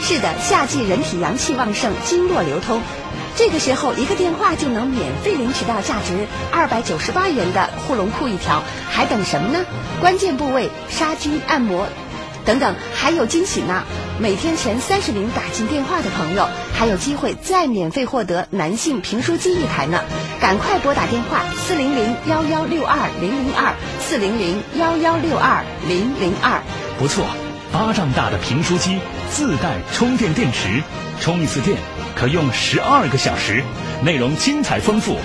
[0.00, 2.80] 是的，夏季人体阳气旺盛，经络流通。
[3.34, 9.64] 这个时候，一个电话就能免费领取到价值二百九十八元的护龙裤一条，还等什么呢？
[10.00, 11.86] 关键部位杀菌按摩，
[12.44, 13.82] 等等，还有惊喜呢！
[14.20, 20.00] 每天前三十名打进电话的朋友，还有机会再免费获得男性评书机一台呢！
[20.40, 26.60] 赶快拨打电话四零零幺幺六二零零二四零零幺幺六二零零二。
[26.98, 27.24] 不错，
[27.72, 28.98] 巴掌大的评书机，
[29.30, 30.82] 自带充电电池，
[31.20, 31.78] 充一次电。
[32.14, 33.62] 可用十二个小时，
[34.02, 35.16] 内容精彩丰富，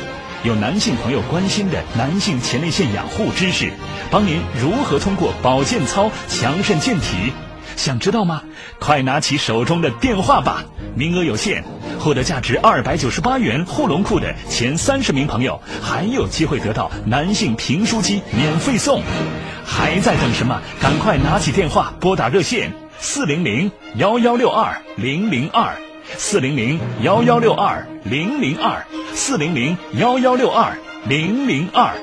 [0.44, 3.72] 有男性朋友关心的男性前列腺养护知识，
[4.10, 7.34] 帮您如何通过保健操强肾健体，
[7.76, 8.42] 想知道吗？
[8.80, 10.64] 快拿起手中的电话吧，
[10.96, 11.64] 名额有限，
[12.00, 19.02] 获得价值二百九十八元护龙裤的前三十名朋友还有机会得到男性评书机免费送，
[19.66, 20.62] 还在等什么？
[20.80, 25.76] 赶快拿起电话拨打热线四零零幺幺六二零零二。
[26.16, 31.94] 四零零幺幺六二零零二，四零零幺幺六二零零二。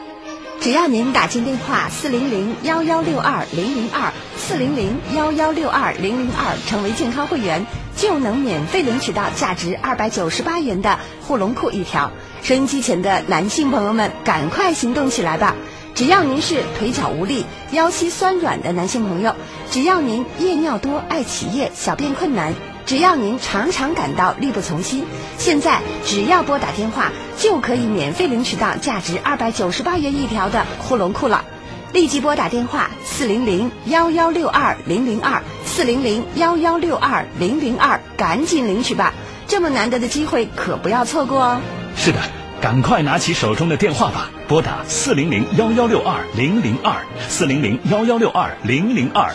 [0.60, 12.10] 只要您打进电话四零零幺幺六二零零二，四零零幺幺六二零零二，成为健康会员，就能免费领取到价值二百九十八元的护龙裤一条。
[12.42, 15.54] 收音机前的男性朋友们，赶快行动起来吧！
[15.94, 19.34] 只要您是腿脚无力、腰膝酸软的男性朋友，
[19.70, 22.52] 只要您夜尿多、爱起夜、小便困难。
[22.86, 25.04] 只要您常常感到力不从心，
[25.38, 31.44] 现在只要拨打电话就可以免费领取到价值二百九十八元一条的护龙裤了。
[31.92, 39.14] 立即拨打电话四零零幺幺六二零零二四零零幺幺六二零零二，赶紧领取吧！
[39.46, 41.60] 这么难得的机会可不要错过哦。
[41.96, 42.18] 是的，
[42.60, 46.96] 赶快拿起手中的电话吧，拨打四零零幺幺六二零零二
[47.28, 49.32] 四零零幺幺六二零零二。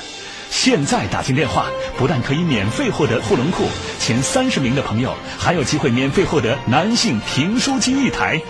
[0.49, 3.63] 现在打进电话，不但可以免费获得护龙裤，
[3.99, 8.41] 前三十名的朋友还有机会免费获得男性评书机一台。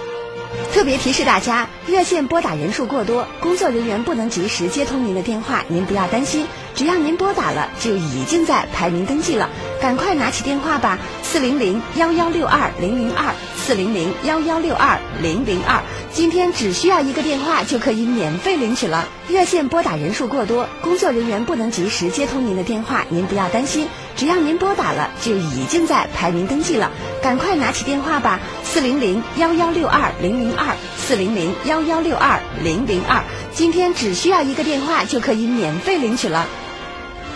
[0.73, 6.45] 特别提示大家，热线拨打人数过多，工作人员不能及时接通您的电话，您不要担心。
[6.75, 9.49] 只要您拨打了，就已经在排名登记了，
[9.81, 15.81] 赶快拿起电话吧，四零零幺幺六二零零二，四零零幺幺六二零零二。
[16.11, 19.07] 今天只需要一个电话就可以免费领取了。
[19.27, 26.89] 热线拨打人数过多，工作人员不能及时接通您的电话，您不要担心，只要您拨打了，就已经在排名登记了，
[27.21, 33.21] 赶快拿起电话吧，四零零幺幺六二零零二，四零零幺幺六二零零二。
[33.53, 36.47] 今天只需要一个电话就可以免费领取了。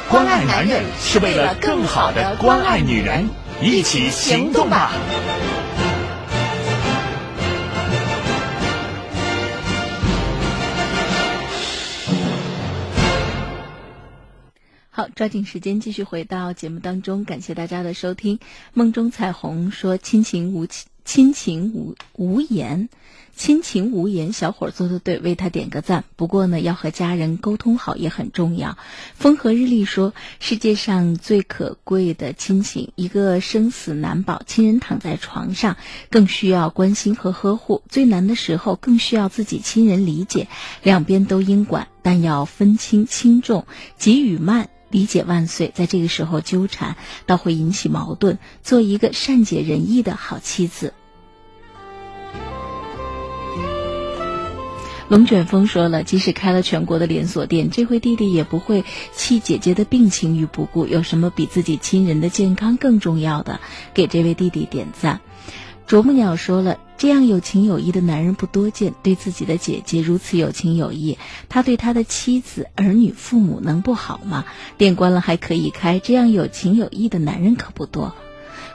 [0.09, 3.29] 关爱男人是为了更好的关爱女人，
[3.61, 4.91] 一起行动吧！
[14.91, 18.37] 好，抓紧时间继续回到节目当中，感谢大家的收听。
[18.73, 20.67] 梦中彩虹说：“亲情无
[21.03, 22.89] 亲情无无言，
[23.35, 26.03] 亲情无言。”小伙做的对，为他点个赞。
[26.15, 28.77] 不过呢，要和家人沟通好也很重要。
[29.15, 35.77] 风和日丽说：“世界上最可贵的亲情，一个生死难保，亲人躺在床上，
[36.09, 40.47] 更需要关心和呵护；最难的时候，更需要自己亲人理解。
[40.81, 43.65] 两边都应管，但要分清轻重，
[43.97, 48.37] 急与慢。”理解万岁，在这个时候纠缠，倒会引起矛盾。
[48.61, 50.93] 做一个善解人意的好妻子。
[55.13, 60.87] 龙卷风说了，即使开了全国的连锁店，这回弟弟也不会弃姐姐的病情于不顾。
[60.87, 63.59] 有什么比自己亲人的健康更重要的？
[63.93, 65.21] 给这位弟弟点赞。
[65.85, 68.95] 啄木鸟说了，这样有情有义的男人不多见。
[69.03, 74.45] 对自己的姐姐如此有情有义，他对他的妻子、儿女、父母能不好吗？
[74.79, 78.15] 店关了还可以开，这样有情有义的男人可不多。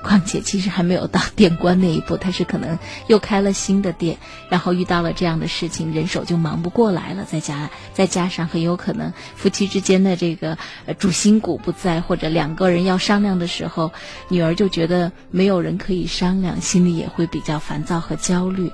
[0.02, 4.16] 况且，其实还没有到 店关那一步，他是可能又开了新的店，
[4.48, 7.24] 然后遇到了这样的事情，人手就忙不过来了。
[7.24, 10.56] 再加再加上很有可能夫妻之间的这个
[10.86, 13.92] 呃主心骨不在，或者两个人要商量的时候，
[14.28, 18.70] 女儿就觉得没有人可以商量，心里也会比较烦躁和焦虑。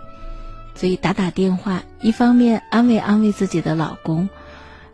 [0.75, 4.29] 所以打打电话，一方面安慰安慰自己的老公，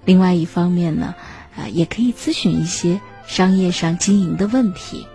[0.05, 1.14] 另外一方面呢，
[1.57, 5.07] 啊，也可以咨询一些商业上经营的问题。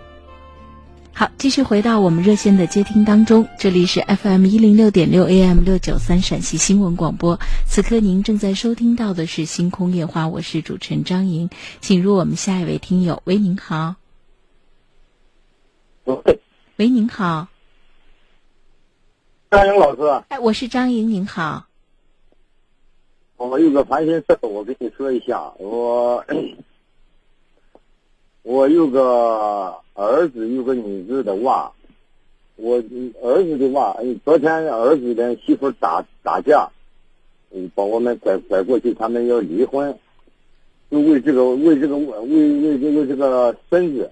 [1.18, 7.40] 好，继续回到我们热线的接听当中，这里是 FM 一零六点六 AM 六九三陕西新闻广播。
[7.66, 11.48] 此刻您正在收听到的是《星空夜话》，我是主持人张莹，
[11.80, 13.22] 请入我们下一位听友。
[13.24, 13.94] 喂，您好。
[16.04, 16.38] 喂，
[16.76, 17.48] 喂，您好。
[19.50, 20.02] 张莹老师。
[20.28, 21.64] 哎，我是张莹，您好。
[23.38, 26.22] 我有个烦心事，我跟你说一下，我
[28.42, 29.74] 我有个。
[29.96, 31.72] 儿子有个女子的娃，
[32.56, 32.76] 我
[33.22, 36.68] 儿子的娃，昨天儿子跟媳妇打打架，
[37.50, 39.96] 嗯，把我们拐拐过去，他们要离婚，
[40.90, 44.10] 就为这个为这个为为这个这个孙子，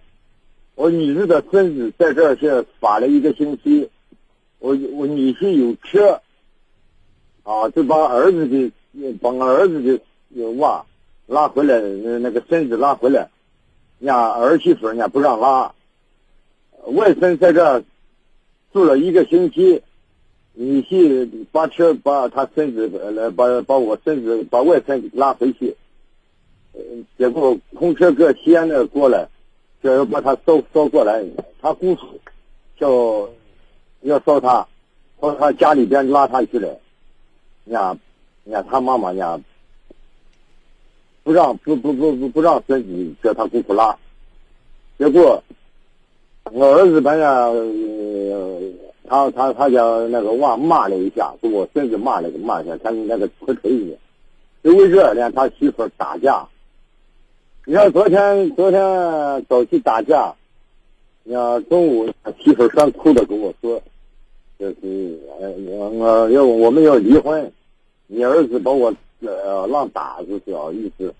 [0.74, 3.90] 我女儿的孙子在这儿是发了一个星期，
[4.60, 6.22] 我我女婿有车，
[7.42, 8.72] 啊，就把儿子的
[9.20, 10.00] 把儿子的
[10.56, 10.86] 娃
[11.26, 11.78] 拉回来，
[12.20, 13.28] 那个孙子拉回来。
[14.04, 15.72] 人家儿媳妇人家不让拉，
[16.88, 17.82] 外孙在这
[18.70, 19.82] 住了一个星期，
[20.52, 25.74] 女婿把车把他孙子来把把我孙子把外孙拉回去，
[26.74, 26.82] 呃
[27.16, 29.26] 结果空车搁西安那过来，
[29.82, 31.24] 就要把他捎捎过来，
[31.62, 32.20] 他姑父
[32.76, 33.26] 叫
[34.02, 34.68] 要捎他，
[35.18, 36.68] 到他家里边拉他去了，
[37.64, 37.96] 人家
[38.44, 39.40] 人家他妈妈家。
[41.24, 43.96] 不让不不不不不让孙子叫他姑父拉，
[44.98, 45.42] 结果
[46.52, 53.96] 我儿子把人他他他家那个娃骂了一下，给我孙子骂了个骂一下，他那个捶腿呢，
[54.62, 56.46] 就为这连他媳妇打架。
[57.64, 58.82] 你看昨天昨天
[59.48, 60.34] 早起打架，
[61.22, 63.82] 你看中午他媳妇酸哭的跟我说，
[64.58, 67.50] 就是我我要我们要离婚，
[68.08, 68.94] 你儿子把我。
[69.26, 71.14] 呃，浪打就是啊，意思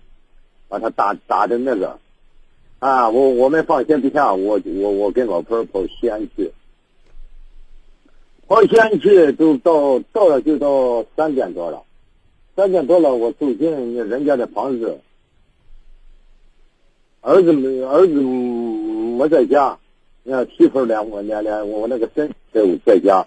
[0.67, 1.97] 把他打打的那个。
[2.79, 6.51] 啊，我我们放心不下，我我我跟老婆跑西安去，
[8.47, 11.81] 跑西安去都到到了就到三点多了，
[12.55, 14.99] 三点多了我走进人家的房子，
[17.21, 19.79] 儿子没儿子没在家，
[20.23, 23.25] 那媳妇连我连连我那个孙在在家。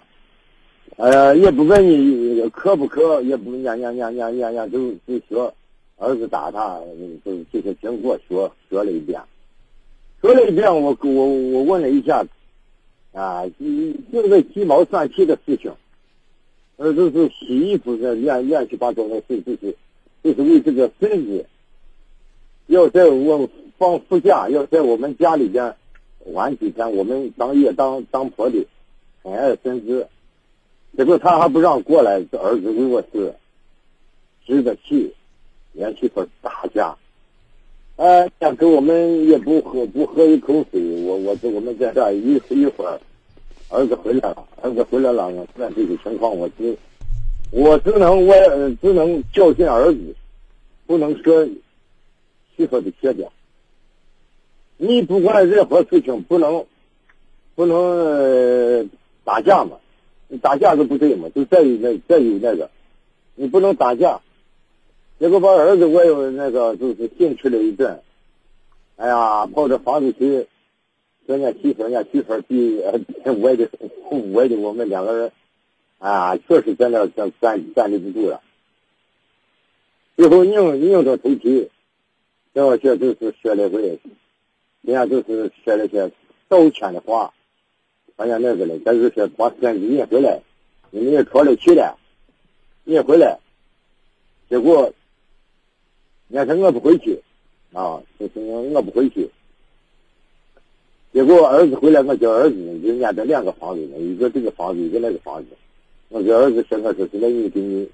[0.99, 5.53] 呃，也不问你渴不渴，也不念念念念念念，就就说
[5.95, 6.77] 儿子打他，
[7.23, 9.17] 就这些经过说说了一遍，
[10.19, 12.25] 说了一遍，我我我问了一下，
[13.13, 13.45] 啊，
[14.11, 15.71] 就是鸡毛蒜皮的事情，
[16.75, 19.73] 呃，就是洗衣服这乱乱七八糟的事，就是
[20.21, 21.45] 就是为这个孙子，
[22.67, 25.73] 要在我放暑假，要在我们家里边
[26.25, 28.65] 玩几天，我们当爷当当婆的
[29.23, 30.05] 很爱孙子，
[30.97, 33.33] 结果他还不让过来，这儿子为我是
[34.45, 35.13] 直着气，
[35.73, 36.95] 连媳妇打架，
[37.95, 42.99] 哎，呀，给我们也不喝不喝一口水，我我这我们在这一一会儿，
[43.69, 46.77] 儿子回来了，儿子回来了，现在这个情况我只
[47.51, 48.35] 我只能我
[48.81, 50.15] 只能教训儿子，
[50.85, 51.47] 不能说
[52.57, 53.29] 媳妇的缺点。
[54.77, 56.65] 你不管任何事情，不能
[57.55, 58.89] 不能、
[59.25, 59.77] 打架嘛，
[60.37, 62.69] 打架就不对嘛，就在于那在于那个，
[63.35, 64.21] 你不能打架。
[65.19, 68.01] 结果把儿子我有那个就是训斥了一顿，
[68.95, 70.47] 哎呀，跑着房子去，
[71.27, 73.69] 说人家媳妇，人家媳妇比呃我的
[74.09, 75.31] 我的我们两个人，
[75.97, 78.41] 啊，确实在那站站站立不住了。
[80.15, 81.69] 最后硬硬着头皮，
[82.53, 83.99] 这我这就是说了回，
[84.81, 86.11] 人家就是说了些
[86.47, 87.33] 道歉的话，
[88.19, 90.41] 发现那个了，但是说把孙子引回来，
[90.91, 91.97] 你们也说了去了，
[92.83, 93.39] 引回来，
[94.49, 94.93] 结果，
[96.27, 97.17] 人家说我不回去，
[97.71, 99.31] 啊，就是我不回去。
[101.13, 105.47] 结果儿子回来，我叫儿子呢，人家这两个房子呢，一个这个房子，一个那个房子。
[106.09, 107.89] 我给儿子说，我说是来你给你，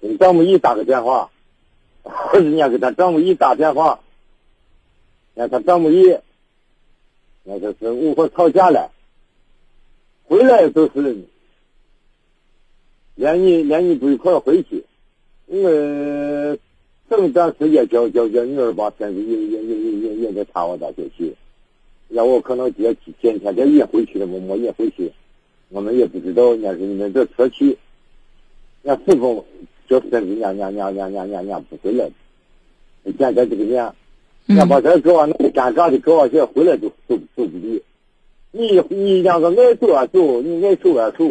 [0.00, 1.30] 给你丈母姨打个电话，
[2.04, 4.00] 儿子家给他丈母姨打电话，
[5.34, 6.16] 让他丈母姨，
[7.50, 8.92] 那就是误会吵架了，
[10.24, 11.24] 回来都是
[13.14, 14.84] 连你连你不一块回去，
[15.46, 16.58] 我
[17.08, 21.34] 正当时也叫叫叫女儿把孙子引引引引引到茶王大学去。
[22.08, 25.10] 要我可能今今天再也回去了，我没也回去，
[25.70, 27.78] 我们也不知道，那是你们这车去，
[28.82, 29.46] 那是否
[29.88, 32.10] 叫孙子娘娘娘娘娘娘不回来？
[33.04, 33.94] 现在这个年，
[34.56, 37.82] 要把这搞完那么尴尬的搞完去，回来都都都不理。
[38.50, 41.24] 你你两个爱走啊走，你爱走啊走，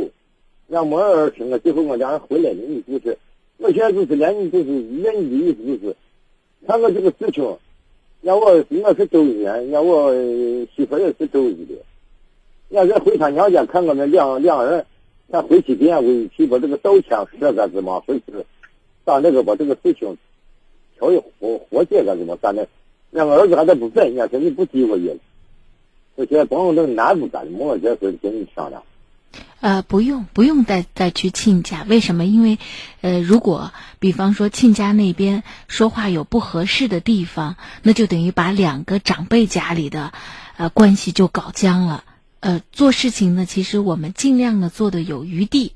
[0.67, 3.17] 让我儿听了，最后我俩人回来了，你就是，
[3.57, 5.95] 我现在就是连你就是连你的意思就是，
[6.67, 7.57] 看我这个事情。
[8.19, 8.45] 让我
[8.83, 10.11] 我是周一的，让我
[10.75, 11.75] 媳妇也是周一的。
[12.69, 14.83] 要是回他娘家看我们两两人，
[15.31, 18.33] 咱回去给人委屈把这个道歉说个什么回去，
[19.05, 20.17] 把那个把这个事情
[20.97, 22.35] 调一和和解个怎么？
[22.41, 22.67] 咱那
[23.11, 25.15] 两个儿子还在不在，人家说你不提我意了。
[26.15, 28.83] 我现在帮我这个难不干，我这回跟你商量。
[29.59, 31.83] 呃，不用，不用再再去亲家。
[31.87, 32.25] 为什么？
[32.25, 32.59] 因为，
[33.01, 40.13] 呃，如果比方说亲家那边说话有不合适的地方，那就等于把两个长辈家里的，
[40.57, 42.03] 呃，关系就搞僵了。
[42.39, 45.73] 呃，做事情呢，其实我们尽量的做的有余地。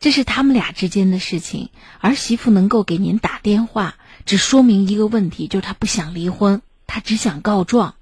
[0.00, 1.68] 这是他们俩之间的事情。
[2.00, 3.96] 儿媳妇能够给您打电话，
[4.28, 7.94] 只说明一个问题，就是他不想离婚，他只想告状。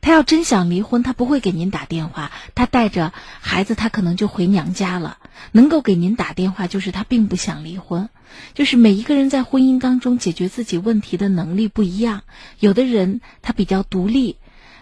[0.00, 2.30] 他要真想离婚，他不会给您打电话。
[2.54, 5.18] 他带着孩子，他可能就回娘家了。
[5.50, 8.08] 能够给您打电话，就是他并不想离婚。
[8.54, 12.22] 就是每一个人在婚姻当中解决自己问题的能力不一样。
[12.60, 14.36] 有的人他比较独立，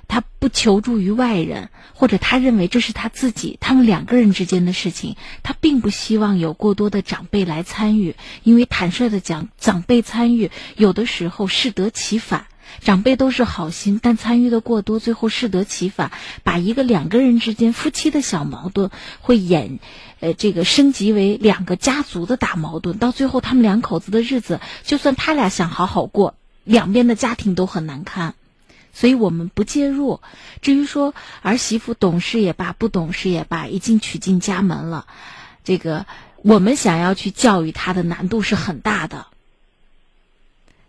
[0.09, 8.15] 他不求助于外人，或者他认为这是他自己他们两个人之间的事情，他并不希望有过多的长辈来参与。
[8.43, 12.47] 因为坦率的讲，长辈参与有的时候适得其反。
[12.81, 16.11] 长辈都是好心，但参与的过多，最后适得其反，
[16.43, 18.91] 把一个两个人之间夫妻的小矛盾
[19.21, 19.79] 会演，
[20.21, 26.35] 呃，这个升级为两个家族的大矛盾，到最后他们两口子的日子，就算他俩想好好过，
[26.65, 28.35] 两边的家庭都很难堪。
[28.93, 30.21] 所以我们不介入。
[30.61, 35.07] 至于说儿媳妇懂事也罢，不懂事也罢，已经娶进家门了，
[35.65, 36.07] 这个
[36.43, 39.27] 我们想要去教育她的难度是很大的。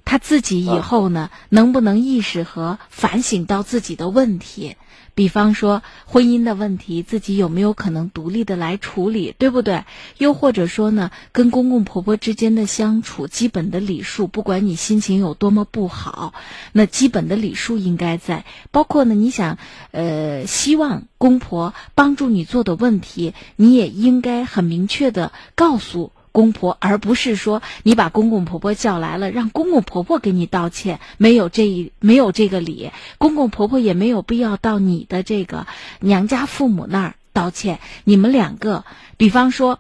[0.06, 4.76] 她自己以后呢，能不能意识和反省到自己的问题？
[5.16, 9.84] 比方说婚姻的问题，自己有没有可能独立的来处理，对不对？
[10.18, 16.34] 又或者说呢，跟公公婆婆之间的相处，基本的礼数，不管你心情有多么不好，
[16.72, 18.46] 那基本的礼数应该在。
[18.72, 19.58] 包括呢，你想，
[19.92, 26.13] 呃，希望公婆帮助你做的问题，你也应该很明确的告诉。
[26.34, 35.68] 公婆，而不是说你把公公婆婆叫来了，让公公婆婆给你道歉，没有这一没有这个理，公公婆婆也没有必要到你的这个
[36.02, 37.80] 娘家父母那儿道歉。
[38.04, 38.84] 你们两个，
[39.16, 39.80] 比方说，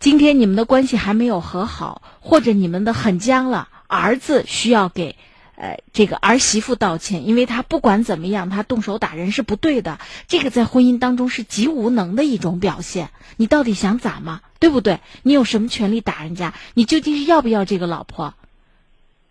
[0.00, 5.16] 今天你们的关系还没有和好，或者你们的很僵了，儿子需要给。
[5.60, 9.98] 呃，这个儿媳妇道歉，因为他不管怎么样，他动手打人是不对的。
[10.28, 13.10] 这个在婚姻当中是极无能的一种表现。
[13.36, 14.40] 你到底想咋嘛？
[14.60, 15.00] 对不对？
[15.24, 16.54] 你有什么权利打人家？
[16.74, 18.34] 你究竟是要不要这个老婆？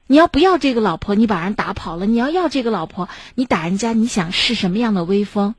[0.07, 5.55] 你要不要这个老婆，你把人打跑了；你要要这个老婆，你打人家，你想是什么样的威风？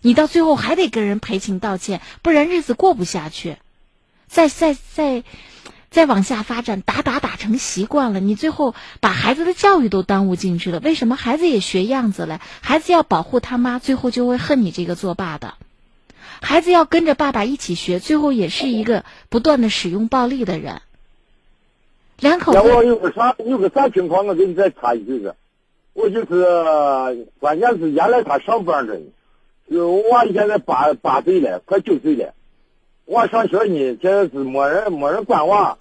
[0.00, 3.58] 你到最后还得跟人赔情道歉，不然日子过不下去。
[4.26, 5.22] 再再再
[5.90, 10.78] 再往下发展，打打打成习惯了，你最后把孩子的教育都耽误进去了。
[10.78, 12.40] 为什么孩子也学样子了？
[12.60, 15.54] 孩子要保护他妈，最后就会恨你这个作爸的。
[16.40, 20.80] 孩子要跟着爸爸一起学，最后也是一个不断的使用暴力的人。
[22.20, 22.60] 两口子。
[22.60, 25.34] 我有个啥有个啥情况，我给你再插一句子。
[25.92, 29.00] 我就是关键是原来他上班着呢，
[29.68, 32.32] 我娃现在八八岁了，快九岁了。
[33.10, 35.76] 娃上学呢，现在是没人没人管娃。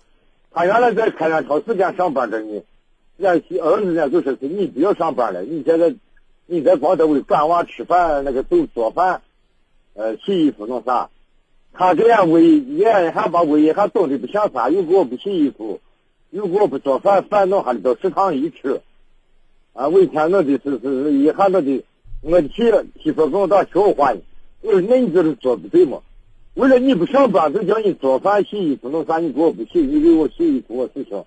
[0.52, 2.64] 他原来在开元超市店上班着呢，
[3.18, 5.94] 人家儿子呢就说是你不要上班了，你现在
[6.48, 9.22] 你在光单位管娃吃饭，那个做做饭，
[9.94, 11.10] 呃，洗衣服弄啥。
[11.72, 15.80] 他这样喂，也还把喂还冻得不像啥，又给我不洗衣服。
[16.32, 18.82] 又给我不做饭，饭弄下来到食堂一吃，
[19.74, 21.84] 啊，我一天弄的是是一下弄的，
[22.22, 22.72] 我的媳
[23.04, 24.20] 媳妇跟我打笑话呢。
[24.62, 26.00] 我说那你这是做不对嘛？
[26.56, 31.24] 为了你不上班，就叫你做饭、洗衣服弄啥，你给我不洗，你给我洗衣服我事情，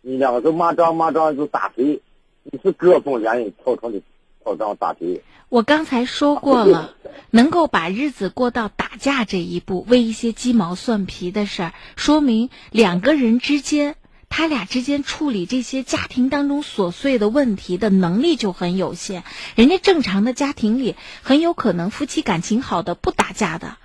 [0.00, 2.00] 你两个就骂仗骂仗就打谁？
[2.42, 4.00] 你是各种原因造成的
[4.44, 5.22] 吵仗打谁？
[5.48, 6.94] 我刚才说过了，
[7.30, 13.96] 能够把日子过到打架这一步，为一些鸡毛蒜皮的事儿，说明两个人之间。
[14.34, 19.24] 他俩之间处理这些家庭当中琐碎的问题的能力就很有限。
[19.56, 23.76] 人家正常的家庭里，很有可能夫妻感情好的不打架的，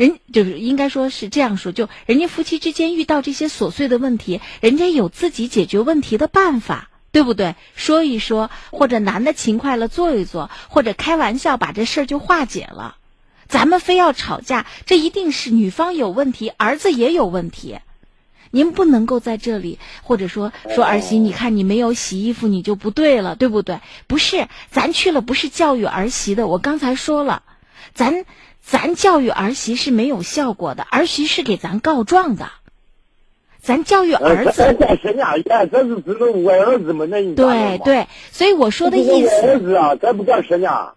[0.00, 7.54] 人就是应该说是这样说，就人家夫妻之间遇到这些琐碎的问题，人家有自己解决问题的办法，对不对？
[7.74, 12.96] 说一说，或者男的勤快了做一做，或者开玩笑把这事儿就化解了。
[13.46, 17.80] 咱们非要吵架，这一定是女方有问题，儿子也有问题。
[18.50, 23.80] 您不能够在这里，或者说说儿媳，你看你没有洗衣服，你就不对了，对不对？
[24.06, 26.46] 不是，咱去了不是教育儿媳的。
[26.46, 27.42] 我刚才说了，
[27.92, 28.24] 咱
[28.70, 32.46] 咱教育儿媳是没有效果的，儿媳是给咱告状的。
[33.60, 34.76] 咱教育儿子，
[35.72, 37.04] 这是只能我儿子嘛？
[37.10, 39.44] 那你对对，所以我说的意思。
[39.44, 40.92] 儿子啊，咱不敢说呢，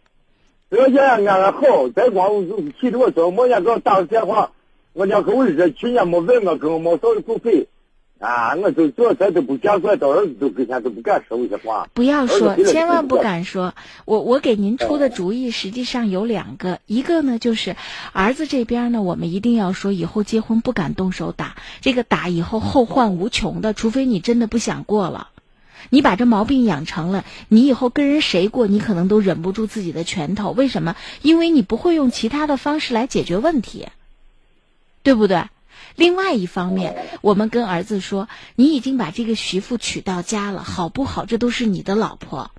[0.70, 2.46] 只要家安安好，咱光
[2.80, 4.52] 气着我做，每天给我打个电话。
[4.94, 7.68] 我两口子这去年没问我，跟我毛嫂子不费，
[8.24, 11.90] 啊，我就做这都不见怪，到儿子都跟前都不敢说一些话。
[11.94, 13.74] 不要说，千万不敢说。
[14.06, 17.76] 我我给您出的主意实际上有两个，一个呢就是
[18.14, 25.28] 儿子这边呢，我们一定要说以后结婚不敢动手打，这个打以后后患无穷的，除非你真的不想过了。
[25.90, 30.52] 你把这毛病养成了，你以后跟人谁过，你可能都忍不住自己的拳头。
[30.52, 30.96] 为什么？
[31.24, 33.88] 因为你不会用其他的方式来解决问题。
[35.04, 35.44] 对不对？
[35.96, 41.26] 另外一方面，我们跟儿子说：“你已经把这个媳妇娶到家了，好不好？
[41.26, 42.52] 这都是你的老婆。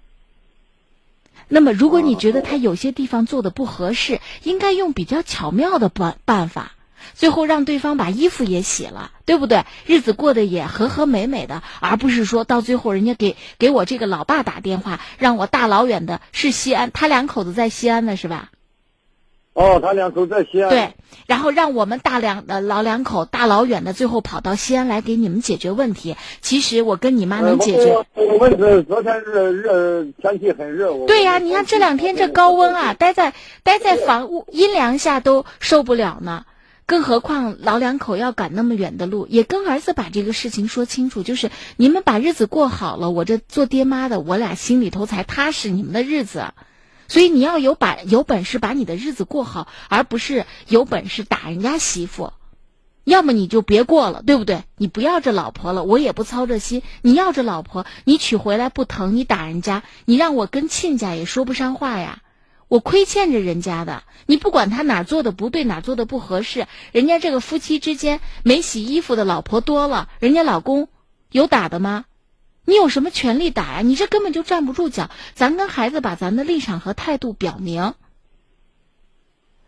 [1.49, 6.72] 那么，如果你觉得他有些地方做的不合适，应该用比较巧妙的办办法，
[7.12, 9.66] 最后让对方把衣服也洗了，对不对？
[9.85, 18.51] 日子过得也和和美美的，而不是说到最后人家给给我这个老爸打电话，让我大老远的是西安，他两口子在西安呢，是吧？”
[19.55, 20.68] 哦，他两口在西安。
[20.68, 20.94] 对，
[21.28, 26.16] 然后让我们大两的老两口大老远的，最后跑到西安来给你们解决问题。
[26.40, 28.05] 其实我跟你妈能解决。
[28.14, 30.92] 我问是昨天热热天气很热。
[31.07, 33.32] 对呀，你看这两天这高温啊，待在
[33.62, 36.46] 待在房屋阴凉下都受不了呢，
[36.84, 45.70] 更何况老两口要赶那么远的路，也跟儿子把这个事情说清楚，就是你们把日子过好了，我这做爹妈的，我俩心里头才踏实。
[45.70, 46.46] 你们的日子。
[47.09, 52.32] 所以你要有把有本事把你的日子过好，而不是有本事打人家媳妇。
[53.05, 54.64] 要么你就别过了，对不对？
[54.78, 56.82] 你不要这老婆了，我也不操这心。
[57.02, 62.22] 你要这老婆，你娶回来不疼，你打人家，你让我跟亲家也说不上话呀。
[62.66, 70.88] 我亏欠着人家的，你不管他哪做的不对，哪做的不合适，人家这个夫妻之间没洗衣服的老婆多了，人家老公
[71.30, 72.07] 有打的吗？
[72.64, 73.80] 你有什么权利打呀？
[73.82, 75.10] 你这根本就站不住脚。
[75.34, 77.94] 咱跟孩子把咱的立场和态度表明，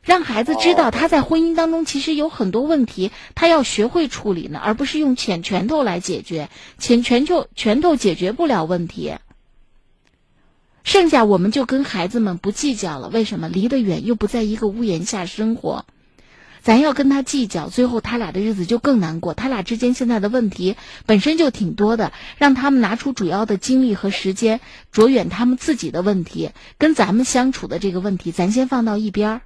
[0.03, 9.14] 让孩子知道他在婚姻当中其实有很多问题，他要学会处理呢，而不是用浅拳头来解决，浅拳头拳头解决不了问题。
[10.84, 13.09] 剩下我们就跟孩子们不计较了。
[13.09, 13.49] 为什么？
[13.49, 15.84] 离得远又不在一个屋檐下生活。
[16.67, 19.35] 咱要跟他计较，最后他俩的日子就更难过。
[19.35, 20.75] 他俩之间现在的问题
[21.07, 24.59] 本身就挺多的，让他们拿出主要的精力和时间，
[24.91, 29.41] 着眼他们自己的问题，跟咱们相处的这个问题，咱先放到一边儿。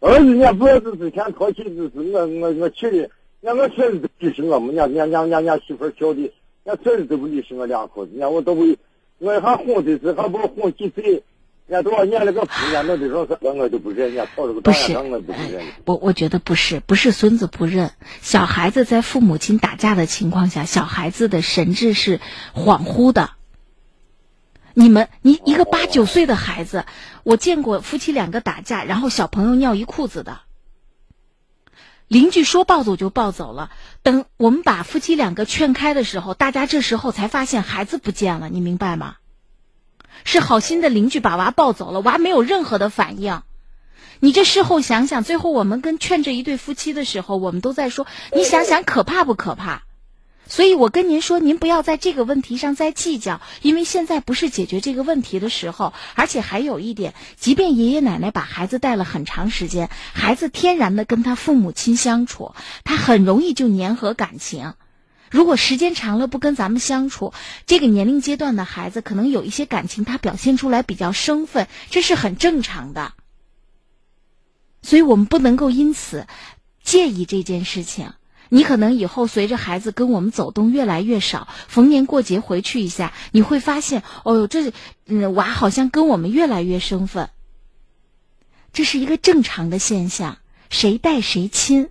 [0.00, 3.10] 儿子家不是之前淘气，就是我我我去的，
[3.40, 6.20] 俺我确实就是我们家家家家家媳妇儿教的，
[6.64, 8.66] 人家孙子都不离生我两口子，人家我都不，
[9.16, 11.22] 我还哄的是还不哄几岁，
[11.72, 15.64] 家多少年了人家弄的说是我就不认，人家吵这个大家我都不认。
[15.86, 22.20] 我我觉得不是，不是孙子不认，小孩子在父母亲打架的情况下，小孩子的神智是
[22.54, 23.30] 恍惚的。
[24.74, 26.86] 你们，你一个八九岁的孩子，
[27.24, 30.40] 我见过夫妻两个打架，然后小朋友尿一裤子的。
[32.08, 33.70] 邻居说抱走就抱走了，
[34.02, 39.16] 等我们把夫妻两个劝开的时候，大家这时候才发现孩子不见了，你明白吗？
[40.24, 43.42] 是好心的邻居把娃抱走了，娃没有任何的反应。
[44.20, 49.82] 你这事后想想，最后我们跟劝这一对夫妻的时候，我们都在说，你想想可怕不可怕？
[50.46, 55.94] 所以我跟您说，您不要在这个问题上再计较，因为现在不是解决这个问题的时候。
[56.14, 62.54] 而且还有一点，即便爷爷奶奶把孩子带了很长时间，孩子天然的跟他父母亲相处，
[62.84, 64.74] 他很容易就粘合感情。
[65.32, 67.32] 如果时间长了不跟咱们相处，
[67.66, 73.14] 这个年龄阶段的孩子可能有一些感情，他表现出来比较生分，这是很正常的。
[74.82, 76.26] 所以我们不能够因此
[76.84, 78.12] 介意这件事情。
[78.50, 84.74] 你可能以后随着孩子跟我们走动越来越少，逢年过节回去一下，你会发现，哦哟，这
[85.06, 87.30] 嗯娃好像跟我们越来越生分。
[88.74, 90.36] 这是一个正常的现象，
[90.68, 91.88] 谁带谁亲，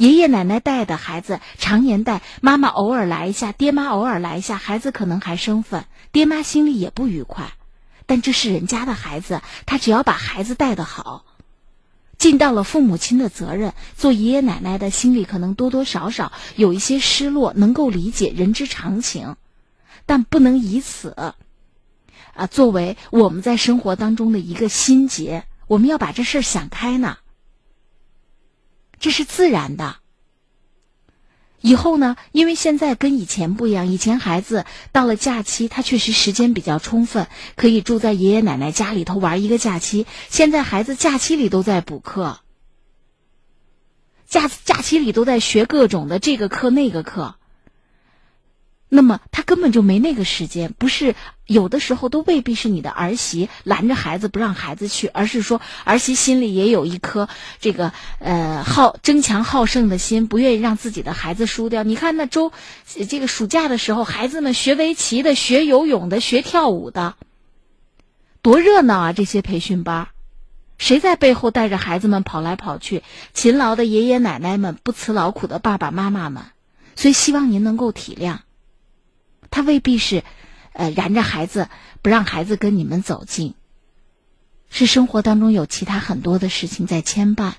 [0.00, 7.52] 爷爷奶奶带的孩子常年带，妈妈偶尔来一下，爹妈偶尔来一下，孩子可能还生分，爹妈心里也不愉快，
[8.06, 11.26] 但这是人家的孩子，他只要把孩子带得好。
[12.16, 19.36] 尽到了父母亲的责任，做爷爷奶奶的心里可能多多少少有一些失落，能够理解人之常情，
[20.06, 25.44] 但不能以此啊作为我们在生活当中的一个心结。
[25.66, 27.18] 我们要把这事儿想开呢，
[29.00, 29.96] 这是自然的。
[31.62, 32.16] 以后呢？
[32.32, 40.06] 因为现在跟以前不一样，以前孩子到了假期，他确实时间比较充分，可以住在爷爷奶奶家里头玩一个假期。
[40.30, 42.40] 现在孩子假期里都在补课，
[44.26, 47.34] 假假期里都在学各种的这个课那个课。
[48.92, 51.14] 那么他根本就没那个时间，不是
[51.46, 57.28] 有的时候都未必是你的儿媳拦着孩子不让孩子去，而是说儿媳心里也有一颗
[57.60, 61.84] 这个呃好争强好胜的心，不愿意让自己的孩子输掉。
[61.84, 62.52] 你看那周
[63.08, 67.14] 这个暑假的时候，孩子们学围棋的、学游泳的、学跳舞的，
[68.42, 69.12] 多热闹啊！
[69.12, 70.08] 这些培训班，
[70.78, 73.04] 谁在背后带着孩子们跑来跑去？
[73.34, 76.42] 勤劳的爷爷奶奶们，不辞劳苦的爸爸妈妈们。
[76.96, 78.38] 所以希望您能够体谅。
[79.50, 80.22] 他未必是，
[80.72, 81.68] 呃，拦着孩子
[82.02, 83.54] 不让孩子跟你们走近，
[84.70, 87.52] 是生活当中有其他很多的事情在牵绊。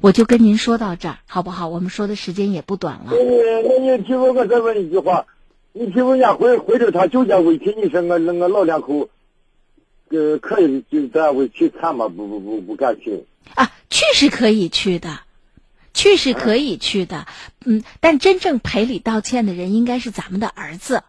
[0.00, 1.68] 我就跟您说到这儿，好不好？
[1.68, 3.12] 我们说的时间也不短了。
[3.12, 3.36] 那你
[3.68, 5.26] 那你听我我再问一句话，
[5.72, 9.08] 你听我家回回头他酒家围棋，你说我那个老两口，
[10.08, 12.08] 呃，可以就咱围棋看吗？
[12.08, 13.26] 不不不不敢去。
[13.54, 15.20] 啊，去是可以去的，
[15.94, 17.26] 去是可以去的。
[17.64, 21.04] 嗯，但真正赔礼道歉的人应该是咱们的儿子。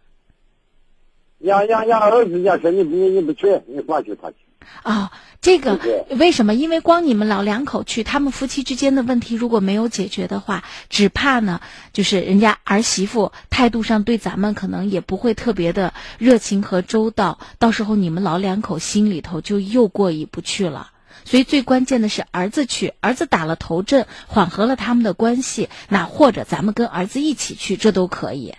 [1.44, 4.38] 让让让儿子家说你你你不去，你管去他去。
[4.84, 5.78] 哦，这个
[6.10, 6.54] 为什么？
[6.54, 11.60] 因为光你们老两口去，他们夫妻之间的问题如果没有解决的话，只怕呢，
[11.92, 20.92] 就是人家儿媳妇态度上对咱们可能也不会特别的热情和周到，到时候你们老两口心里头就又过意不去了。
[21.26, 28.56] 所以最关键的是儿子去，儿子打了头阵，缓和了他们的关系，那或者咱们跟儿子一起去，这都可以。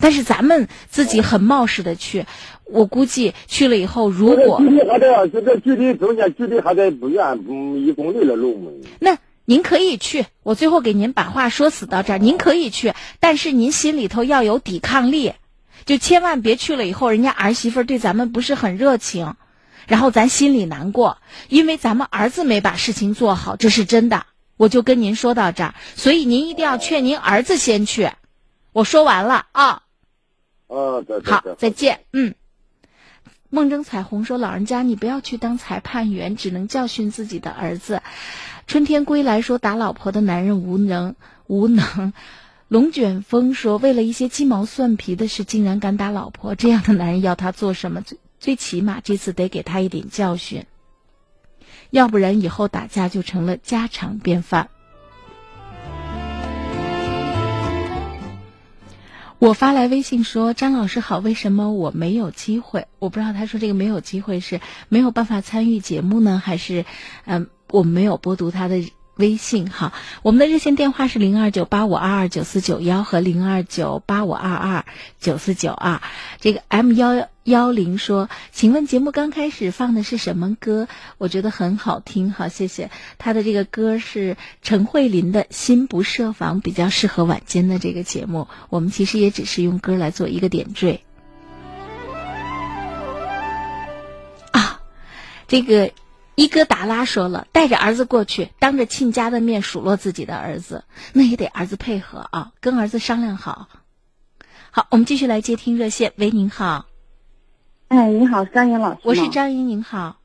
[0.00, 2.24] 但是咱们自己很冒失的去，
[2.64, 8.70] 我估计去了以后，如果距离还得这个距离中间距离还在不远，嗯，一公里的路嘛。
[8.98, 15.34] 那您可以去，我最后给您把话说死到这儿，您可以去，但是您心里头要有抵抗力，
[15.84, 19.34] 就千万别去了以后，人家儿媳妇对咱们不是很热情，
[19.86, 24.24] 然后咱心里难过，因为咱们儿子没把事情做好，这是真的。
[24.56, 28.10] 我就跟您说到这儿，所以您一定要劝您儿子先去。
[28.72, 29.82] 我说完了啊。
[30.70, 31.98] 哦，对好，再见。
[32.12, 32.36] 嗯，
[33.48, 38.02] 梦中彩虹说：“老人家，你不要去当裁判员，只能教训自己的儿子。”
[38.68, 41.16] 春天归来说：“打老婆的男人无能
[41.48, 42.12] 无能。
[42.68, 48.00] ”龙卷风说：“为了一些鸡毛蒜皮的事，竟然敢打老婆，这样的男人要他做什么？
[48.00, 50.64] 最最起码这次得给他一点教训，
[51.90, 54.68] 要不然以后打架就成了家常便饭。”
[59.40, 62.88] 我发来微信说：“张老师好，为什么我没有机会？
[62.98, 64.60] 我不知道他说这个没有机会是
[64.90, 66.84] 没有办法参与节目呢，还是
[67.24, 68.84] 嗯我没有播读他的
[69.20, 69.92] 微信哈。
[70.22, 74.84] 我们的热线电话是零二九八五二二九四九幺和零二九八五二二
[75.20, 76.02] 九四九二。
[76.40, 80.88] 这个 M 幺幺零说，请问节目刚开始放的是什么歌？
[81.18, 82.90] 我觉得很好听，好谢谢。
[83.18, 88.48] 他的这个歌是陈慧琳的《心不设防》，比较适合晚间的这个节目。
[88.68, 91.02] 我们其实也只是用歌来做一个点缀。
[94.52, 94.80] 啊，
[95.48, 95.90] 这个
[96.36, 103.68] 伊戈达拉说了，带着儿子过去，当着亲家的面数落自己的儿子，那也得儿子配合啊，跟儿子商量好。
[104.70, 106.12] 好，我们继续来接听热线。
[106.16, 106.86] 喂，您好。
[107.88, 109.00] 哎，你好，张英老师。
[109.02, 110.20] 我是张英，您好。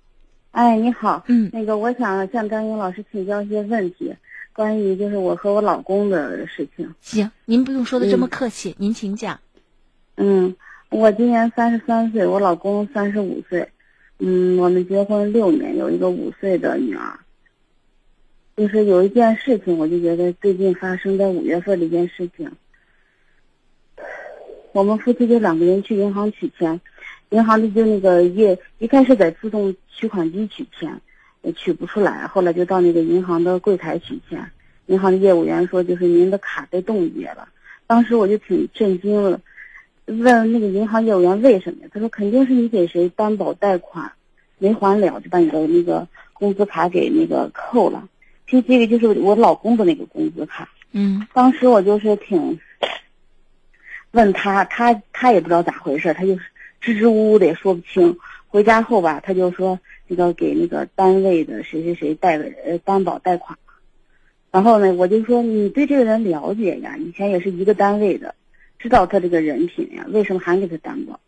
[0.52, 1.24] 哎，你好。
[1.28, 1.50] 嗯。
[1.52, 4.16] 那个，我想向张英老师请教一些问题，
[4.54, 6.94] 关于就是我和我老公的事情。
[7.02, 9.40] 行，您不用说的这么客气，您请讲。
[10.16, 10.56] 嗯，
[10.90, 13.70] 我今年三十三岁，我老公三十五岁。
[14.20, 17.20] 嗯，我们结婚六年，有一个五岁的女儿。
[18.56, 22.50] 就是有一件事情，我就觉得最近发生在五月份的一件事情。
[24.72, 26.80] 我们夫妻就两个人去银行取钱，
[27.32, 31.02] 银行的就那个业一开始在自动取款机取钱，
[31.42, 34.50] 也取不出来，后来就到那个银行的柜台取钱，
[34.86, 37.50] 银行的业务员说就是您的卡被冻结了，
[37.88, 39.42] 当时我就挺震惊了，
[40.06, 41.90] 问那个银行业务员为什么呀？
[41.94, 44.12] 他说肯定是你给谁担保贷款
[44.58, 48.08] 没还了，就把你的那个工资卡给那个扣了。
[48.48, 50.70] 其实这个就是我老公的那个工资卡。
[50.92, 52.60] 嗯，当时我就是挺。
[54.12, 56.38] 问他，他他也不知道咋回事，他就
[56.80, 58.18] 支支吾吾的也说不清。
[58.48, 59.78] 回家后吧，他就说
[60.08, 63.60] 那个给那个单位的谁谁谁贷的呃担保贷款。
[64.52, 68.36] 然后呢，我就说你对这个人了解呀，以前也是一个单位的，
[68.86, 71.20] 知道他这个人品呀，为什么还给他担保？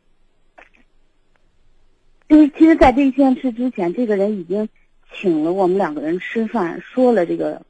[2.30, 4.70] 就是其实，在这件事之前，这个人已经
[5.12, 7.64] 请了我们两个人吃饭，说了这个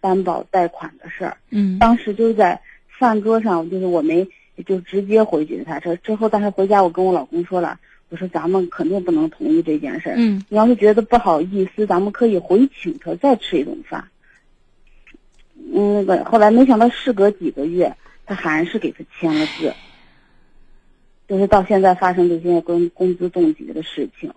[0.00, 1.36] 担保贷款的事儿。
[1.50, 4.28] 嗯，当时就是在饭桌上，就是我没。
[4.66, 5.80] 就直接回绝他。
[5.80, 7.80] 这之后，但是回家我跟我老公说了，
[8.10, 10.12] 我说咱们肯定不能同意这件事。
[10.14, 14.04] 嗯，你要是觉得不好意思，咱们可以回请他再吃一顿饭。
[15.74, 17.96] 嗯，那个后来没想到事隔几个月，
[18.26, 19.72] 他还是给他签了字。
[21.28, 24.34] 就是到现在发生这些跟工资冻结的事情，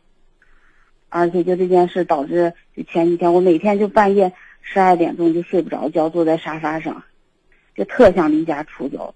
[1.09, 4.31] 而且就这件事导致，就前几天我每天就半夜
[4.61, 7.03] 十二点钟就睡不着觉，坐在沙发上，
[7.75, 9.13] 就特想离家出走。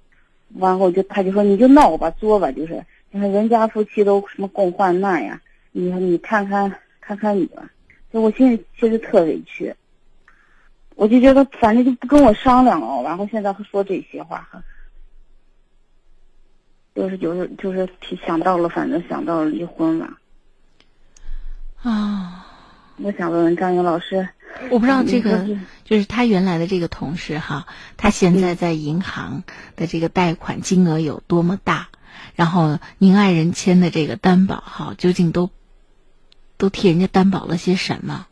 [0.55, 5.39] 完后就他就说你就闹吧作吧，就是你看人家夫妻都什么共患难呀，
[5.71, 7.69] 你你看看看看你吧，
[8.11, 9.73] 就我心里其实特委屈，
[10.99, 14.45] 我就觉得反正就不跟我商量了，然后现在还说这些话，
[16.93, 20.09] 就是就是就是提想到了，反正想到了离婚了，
[21.83, 22.45] 啊，
[22.97, 24.27] 我想问问张颖老师。
[24.69, 25.47] 我不知道这个
[25.85, 29.43] 就是他原来的这个同事哈，他现在在银行
[29.77, 31.87] 的这个贷款金额有多么大？
[32.35, 35.49] 然后您爱人签的这个担保哈，究竟都
[36.57, 38.25] 都替人家担保了些什么？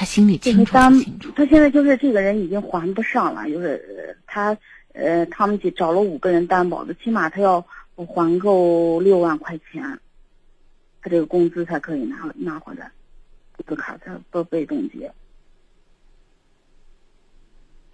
[0.00, 1.30] 他心里清楚清楚？
[1.36, 4.56] 他现在就是这个人已经还不上了，就是他
[4.94, 7.62] 呃，他们去找了五个人担保的，起码他要
[7.96, 9.82] 还够六万块钱，
[11.02, 12.90] 他这个工资才可以拿拿回来，
[13.58, 15.12] 这个卡才不被冻结。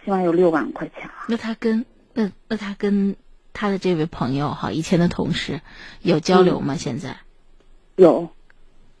[0.05, 1.25] 起码有六万块钱了。
[1.27, 3.13] 那他跟那那他跟
[3.51, 5.59] 他的这位朋友哈，以前的同事
[6.03, 6.73] 有交流吗？
[6.77, 7.17] 现在
[7.97, 8.29] 有，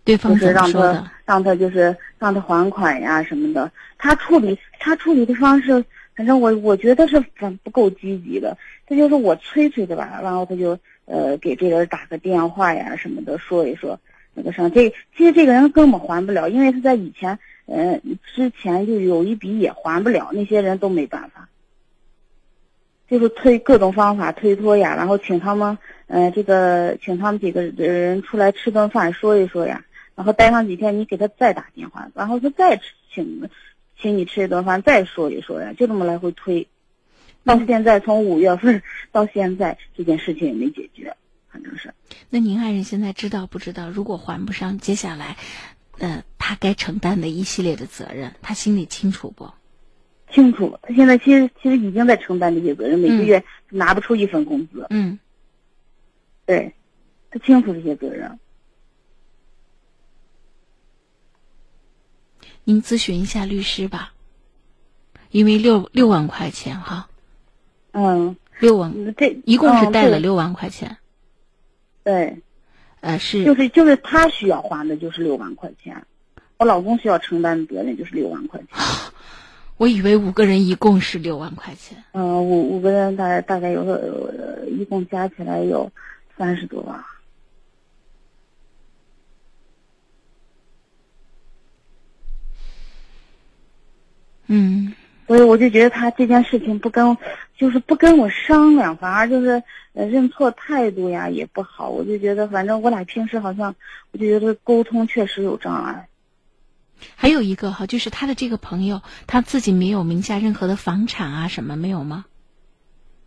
[0.03, 1.11] 对方怎么说的？
[1.27, 3.71] 让他就是让他还款呀什么的。
[3.99, 8.57] 他处理他处理的方式，反正我我觉得是不不够积极的。
[8.87, 13.99] 他就是我催催的吧，然后他就呃给这个人打个电话呀什么的，说一说
[14.33, 14.67] 那个啥。
[14.69, 17.37] 这其实这个人根本还不了，因为他在以前。
[17.69, 18.01] 嗯，
[18.33, 21.49] 之前就有一笔也还不了，那些人都没办法，
[23.09, 29.83] 就是推各种方法推脱呀，然后请他们，呃，这个请他们几个人出来吃顿饭说一说呀，
[30.17, 32.81] 然后待上几天，你给他再打电话，然后他再
[33.13, 33.47] 请，
[34.01, 36.67] 请你吃一顿饭，再说一说呀，就这么来回推，
[37.43, 41.15] 到现在从五月份到现在，这件事情也没解决，
[41.51, 41.93] 反正是。
[42.31, 43.91] 那您爱人现在知道不知道？
[43.91, 45.37] 如果还不上，接下来？
[45.99, 49.47] 呃，他该承担的一系列的责任，他心里清楚不？
[50.31, 54.87] 清楚，他现在其实其实已经在承担这些责任，每个月拿不出一份工资。
[54.89, 55.19] 嗯，
[56.47, 56.73] 对，
[57.29, 58.39] 他清楚这些责任。
[62.69, 64.11] 您咨询一下律师吧，
[65.31, 67.07] 因为六六万块钱哈。
[67.91, 70.97] 嗯，六万，这一共是贷了六万块钱。
[72.03, 72.37] 对。
[72.99, 76.05] 呃，是就是就是他需要还的就是六万块钱，
[76.57, 78.67] 我老公需要承担的责任就是六万块钱。
[79.77, 82.03] 我以为五个人一共是六万块钱。
[82.11, 85.89] 嗯，五五个人大概大概有个、呃一共加起来有
[86.37, 87.01] 三十多万。
[94.47, 94.93] 嗯，
[95.27, 97.17] 所以我就觉得他这件事情不跟，
[97.57, 99.61] 就是不跟我商量，反而就是
[99.93, 101.89] 呃认错态度呀也不好。
[101.89, 103.75] 我就觉得反正我俩平时好像，
[104.11, 106.07] 我就觉得沟通确实有障碍。
[107.15, 112.25] 还有一个哈，就是他的这个朋友，他自己没有名下任何的房产啊什么没有吗？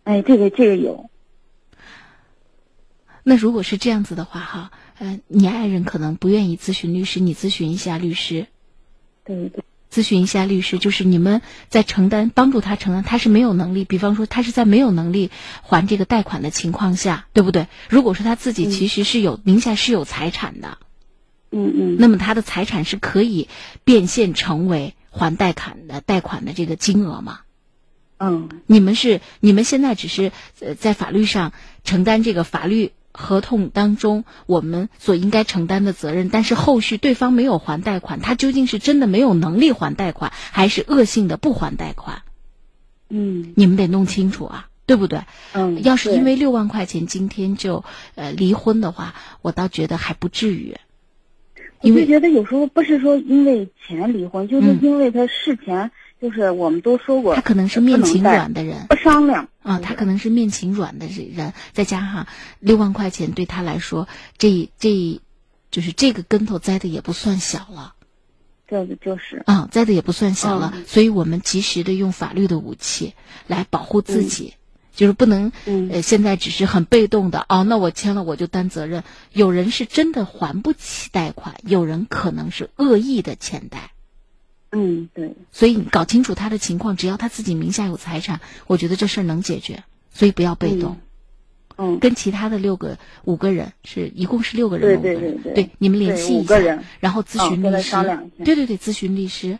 [0.03, 1.09] 哎，这个这个有。
[3.23, 8.47] 那如果是这样子的话哈，呃，你爱人可能不愿意咨询律师，你咨询一下律师。
[9.23, 9.63] 对对。
[9.91, 15.31] 咨询一下律师，就是你们在承担帮助他承担，他是没有能力，比方说他是在没有能力
[15.61, 17.67] 还这个贷款的情况下，对不对？
[17.89, 20.77] 如果说他自己其实是有、名下是有财产的，
[21.51, 23.49] 嗯嗯，那么他的财产是可以
[23.83, 27.41] 变现成为还贷款的贷款的这个金额吗？
[28.17, 30.31] 嗯，你们是你们现在只是
[30.61, 31.51] 呃在法律上
[31.83, 32.91] 承担这个法律。
[33.13, 42.23] 合同当中我们所应该承担的责任，但是后续对方没有还贷款，他究竟是真的没有能力还贷款，还是恶性的不还贷款？
[43.09, 45.21] 嗯，你们得弄清楚啊，对不对？
[45.53, 47.83] 嗯，要是因为六万块钱今天就
[48.15, 50.75] 呃离婚的话，我倒觉得还不至于。
[51.81, 55.91] 我就觉得有时候不是说因为钱离婚，就是因为他事前。
[56.21, 62.27] 就是我们都说过，他可能是面情软的人，不商量啊，他可能是面情软的人，再加上
[62.59, 64.07] 六万块钱对他来说，
[64.37, 65.19] 这这，
[65.71, 67.95] 就是这个跟头栽的也不算小了，
[68.67, 73.15] 这个就是啊，栽的也不算小了，所以我们及时的用法律的武器
[73.47, 74.53] 来保护自己，
[74.93, 75.51] 就是不能
[75.89, 79.03] 呃现在只是很被动的哦，那我签了我就担责任，
[79.33, 83.89] 有人是真的还不起贷款，有人可能是恶意的欠贷。
[84.71, 89.83] 嗯，对，所以你搞清楚他的情况，只要他自己名下有财产，我觉得这事儿能解决。
[90.13, 90.97] 所以不要被动。
[91.77, 96.59] 嗯，跟其他的六个五个人是一共是六个人，对对对，对，你们联系一下，
[96.99, 97.95] 然后咨询律师，
[98.43, 99.57] 对对对，咨询律师。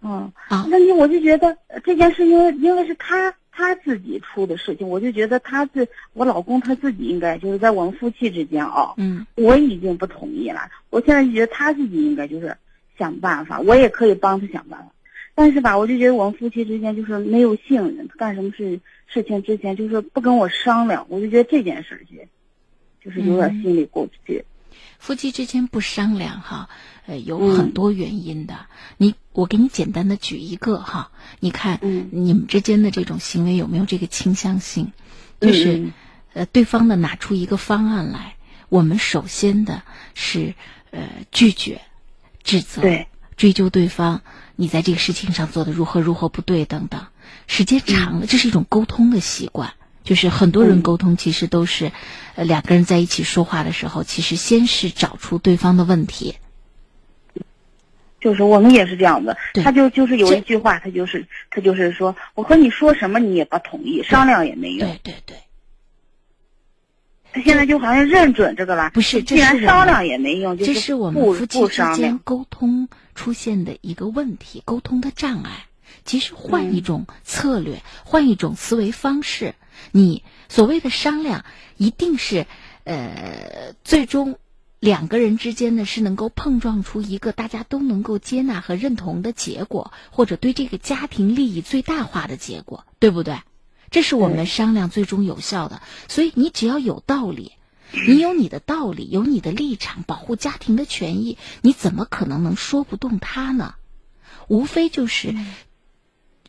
[0.00, 0.32] 嗯。
[0.48, 1.54] 啊，那你我就觉得
[1.84, 12.56] 这件事，因为因为是他他自己出的事情，我就觉得他自我老公他自己应该就是在我们夫妻之间啊，嗯，我已经不同意了，我现在就觉得他自己应该就是。
[12.98, 14.92] 想办法，我也可以帮他想办法，
[15.34, 22.18] 但是吧，我就觉得我们夫妻之间就是没有信任，他干什么事事情之前就是不跟我商量，我就觉得这件事情，
[23.02, 24.44] 就是有点心里过不去。
[24.98, 26.68] 夫妻之间不商量哈，
[27.06, 28.54] 呃，有很多原因的。
[28.96, 34.92] 你，我给你简单的举一个哈，你看，你们之间的这种行为有没有这个倾向性？
[35.40, 35.88] 就是，
[36.34, 38.36] 呃，对方的拿出一个方案来，
[38.68, 39.82] 我们首先的
[40.14, 40.54] 是
[40.92, 41.80] 呃拒绝。
[42.44, 42.82] 指责、
[43.36, 44.22] 追究对方，
[44.56, 47.06] 你在这个事情上做的如何如何不对等等，
[47.46, 49.74] 时间长了，这是一种沟通的习惯。
[50.04, 51.92] 就是很多人沟通其实都是，
[52.34, 56.34] 呃，两个人在一起说话的时候，其实先是找出对方的问题。
[58.20, 64.88] 就是我们也是这样的，他就就是有一句话，他就是他就是说，我和你说什么你也不同意，商量也没用。
[64.88, 65.36] 对对对。
[67.32, 69.22] 他现在就好像认准这个了，不是？
[69.22, 75.66] 既然商量也没用，这是我们夫妻之间沟通出现的一个问题，沟通的障碍。
[76.04, 79.54] 其实换一种策略，换一种思维方式，
[79.92, 81.44] 你所谓的商量，
[81.76, 82.46] 一定是
[82.84, 84.36] 呃，最终
[84.80, 93.36] 两个人之间呢是能够碰撞出一个大家都能够接纳和认同的结果，或者对这个家庭利益最大化的结果，对不对？
[93.92, 97.52] 这是我们商量最终有效的，所以你只要有道理，
[98.08, 103.74] 你有你的道理，有你的立场，保护家庭的权益，你怎么可能能说不动他呢？
[104.48, 105.36] 无非就是，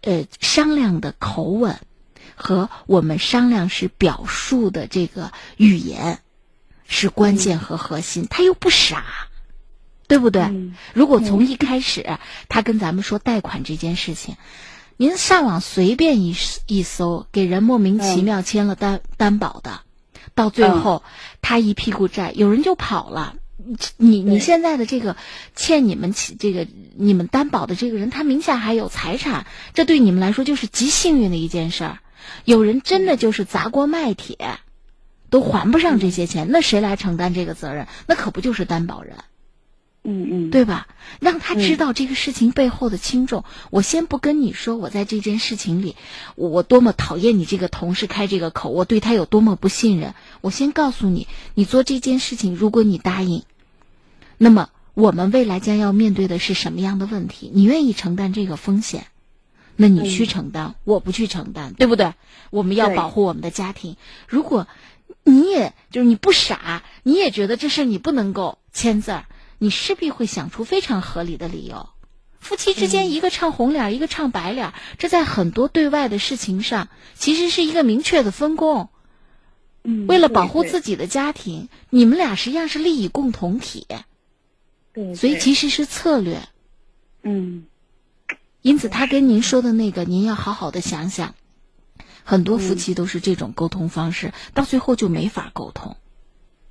[0.02, 1.82] 呃，商量的口吻
[2.36, 6.22] 和我们商量时表述的这个语言
[6.88, 8.26] 是关键和核心。
[8.30, 9.04] 他又不傻，
[10.08, 10.72] 对不对？
[10.94, 12.18] 如果从一开始
[12.48, 14.38] 他跟咱们说贷款这件事情。
[15.04, 16.34] 您上网随便一
[16.66, 19.82] 一搜，给人莫名其妙签了担担保的，
[20.34, 21.04] 到最后
[21.42, 23.36] 他一屁股债，有人就跑了。
[23.98, 25.18] 你你现在的这个
[25.58, 32.00] 欠你们起这个你们担保的这个人，他名下还有财产，这对你们来说就是极幸运的一件事儿。
[32.46, 34.38] 有人真的就是砸锅卖铁，
[35.30, 37.88] 都还不上这些钱，那谁来承担这个责任？
[38.08, 39.18] 那可不就是担保人？
[40.04, 40.88] 嗯嗯，对吧？
[41.20, 43.46] 让他知道这个事情背后的轻重。
[43.70, 45.96] 我先不跟你说，我在这件事情里，
[46.36, 50.14] 我多么讨厌你这个同事开这个口，我对他有多么不信任。
[50.42, 53.44] 我先告诉你，你做这件事情，如果你答应，
[54.38, 57.50] 那么我们未来将要面对的是什么样的问题？
[57.54, 59.08] 你愿意承担这个风险？
[59.76, 62.14] 那你去承担，我不去承担，对不对？
[62.52, 63.96] 我们要保护我们的家庭。
[64.28, 64.68] 如果
[65.24, 69.26] 你也就是你不傻，你也觉得这事你不能够签字儿，
[69.64, 71.88] 你势必会想出非常合理的理由。
[72.42, 78.90] 夫妻之间，一个唱红脸儿，一个唱白脸儿，这在很多对外的事情上，其实是一个明确的分工。
[79.86, 83.88] 嗯，为了保护自己的家庭，你们俩实际上是利益共同体，
[84.92, 86.42] 对，所以其实是策略。
[87.22, 87.64] 嗯
[88.62, 91.36] 因此，他跟您说的那个，您要好好的想想。
[92.26, 95.96] 很多夫妻都是这种沟通方式，到最后就没法沟通。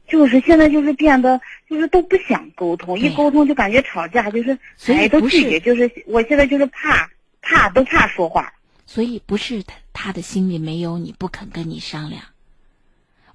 [0.08, 8.52] 就是现在就是变得就是都不想沟通，一沟通就感觉吵架，就是所以哎都拒绝，就是我现在就是怕怕都怕说话。
[8.86, 12.22] 所以不是他他的心里没有你，不肯跟你商量。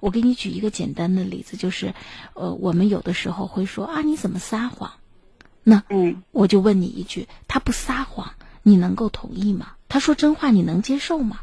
[0.00, 1.92] 我给你举一个简单的例子，就是，
[2.34, 4.92] 呃，我们有的时候会说啊，你怎么撒谎？
[5.64, 9.72] 那嗯我就问你一句，他不撒谎，你能够同意吗？
[9.88, 11.40] 他说真话，你能接受吗？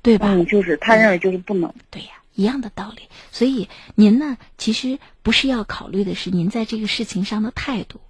[0.00, 0.28] 对吧？
[0.30, 1.74] 嗯，就是他认为就是不能。
[1.90, 3.08] 对呀，一样的道理。
[3.32, 8.00] 所以您呢，其实不是要考虑的是您在这个事情上的态度。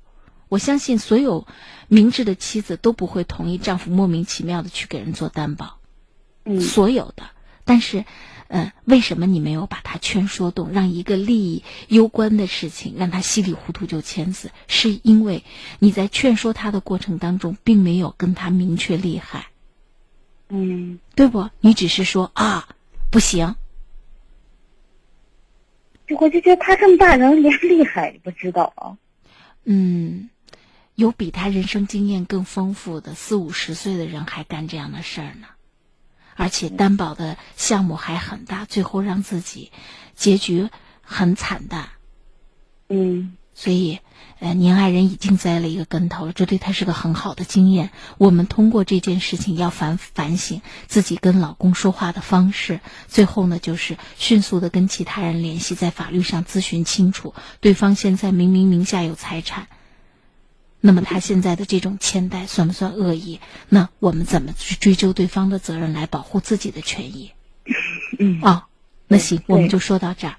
[0.49, 1.47] 我相信所有
[1.89, 5.79] 明智的妻子都不会同意丈夫莫名其妙的去给人做担保，
[6.45, 7.24] 嗯所有的。
[7.64, 8.05] 但是，
[8.47, 14.53] 呃，为什么你没有把他劝说动，让一个利益攸关的事情让他稀里糊涂就签字？
[14.68, 15.43] 是因为
[15.81, 19.49] 你在劝说他的过程当中，并没有跟他明确利害。
[20.49, 21.51] 嗯，对不？
[21.59, 22.68] 你只是说啊，
[23.11, 23.57] 不行，
[26.07, 28.97] 就我就觉得他这么大人连厉害也不知道啊。
[29.65, 30.31] 嗯，
[30.95, 35.49] 有比他人生经验更丰富的四五十岁的人还干这样的事儿呢，
[36.37, 39.73] 而且担保的项目还很大，最后让自己
[40.15, 40.69] 结局
[41.03, 41.89] 很惨淡。
[42.89, 44.01] 嗯所以，
[44.39, 47.89] 呃，您爱人已经栽了一个跟头了，这对他是个很好的经验。
[48.19, 52.81] 我们通过这件事情要反反省自己跟老公说话的方式。
[53.09, 59.69] 最后呢，就是迅速的跟其他人联系，在法律上咨询清楚，对方现在明明名下有财产，
[60.83, 63.41] 那么他现在的这种欠贷算不算恶意？
[63.71, 67.33] 那我们怎么去追究对方的责任，来保护自己的权益？
[68.19, 68.65] 嗯哦，
[69.09, 70.37] 那行，我们就说到这儿。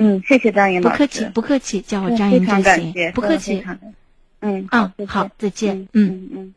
[0.00, 0.96] 嗯，谢谢张颖老师。
[0.96, 3.64] 不客气，不客气，叫我张莹嗯非常就行，，不客气
[4.40, 5.88] 嗯啊好，再见。
[5.92, 6.54] 嗯，嗯嗯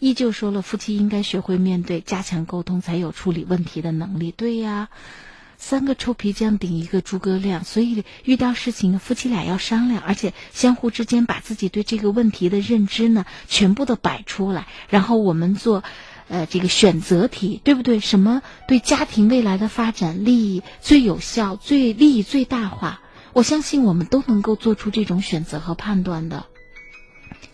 [0.00, 4.32] 依旧说了，夫妻应该学会面对，加强沟通，才有处理问题的能力。
[4.32, 4.88] 对呀，
[5.58, 15.84] 三个臭皮匠顶一个诸葛亮，所以遇到事情呢，夫妻俩要商量，而且相互之间把自己对这个问题的认知呢，全部都摆出来，然后我们做。
[16.32, 18.00] 呃，这个选择题对不对？
[18.00, 23.02] 什么对家庭未来的发展利益最有效、最利益最大化？
[23.34, 26.46] 我相信我们都能够做出这种选择和判断的。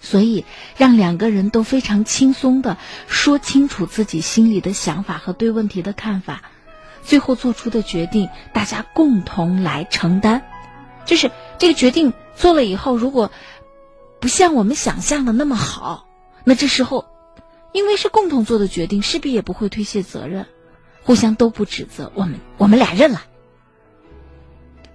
[0.00, 0.44] 所以，
[0.76, 2.76] 让两个人都非常轻松的
[3.08, 6.42] 说清楚自己心里的想法和对问题的看法，
[7.02, 10.44] 最后做出的决定，大家共同来承担。
[11.04, 13.32] 就是这个决定做了以后，如果
[14.20, 16.06] 不像我们想象的那么好，
[16.44, 17.06] 那这时候，
[17.72, 20.46] 因为是共同做的决定，势必也不会推卸责任，
[21.02, 23.22] 互相都不指责，我们我们俩认了。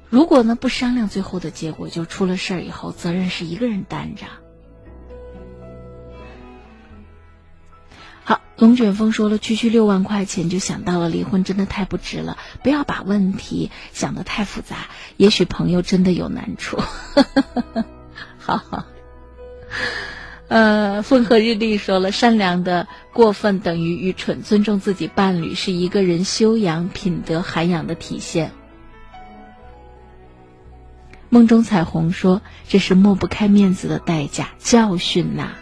[0.10, 4.26] 如果呢不商量，最后的结果就出了事儿以后，责任是一个人担着。
[8.24, 12.38] 好，龙卷风说了，区区六万块钱就想到了离婚，真的太不值了。
[12.62, 16.78] 不要把问题想得太复杂，也许朋友真的有难处。
[18.38, 18.86] 好 好。
[20.50, 28.52] 呃，风和日丽说了，善良的过分等于愚蠢，尊重自己伴侣是一个人修养品德涵养的体现。
[31.30, 35.54] 梦中彩虹说，这是抹不开面子的代价，教训呐、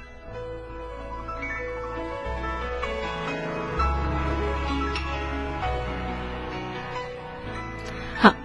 [8.17, 8.35] 好，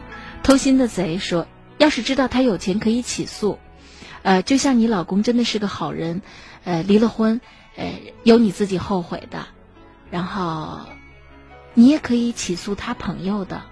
[0.44, 3.58] 偷心的贼说，要是知道他有钱可以起诉，
[4.26, 6.20] 呃，就像你老公真的是个好人，
[6.64, 7.40] 呃，离了婚，
[7.76, 7.92] 呃，
[8.24, 9.46] 有你自己后悔的，
[10.10, 10.80] 然后
[11.74, 13.62] 你也可以起诉他朋友的。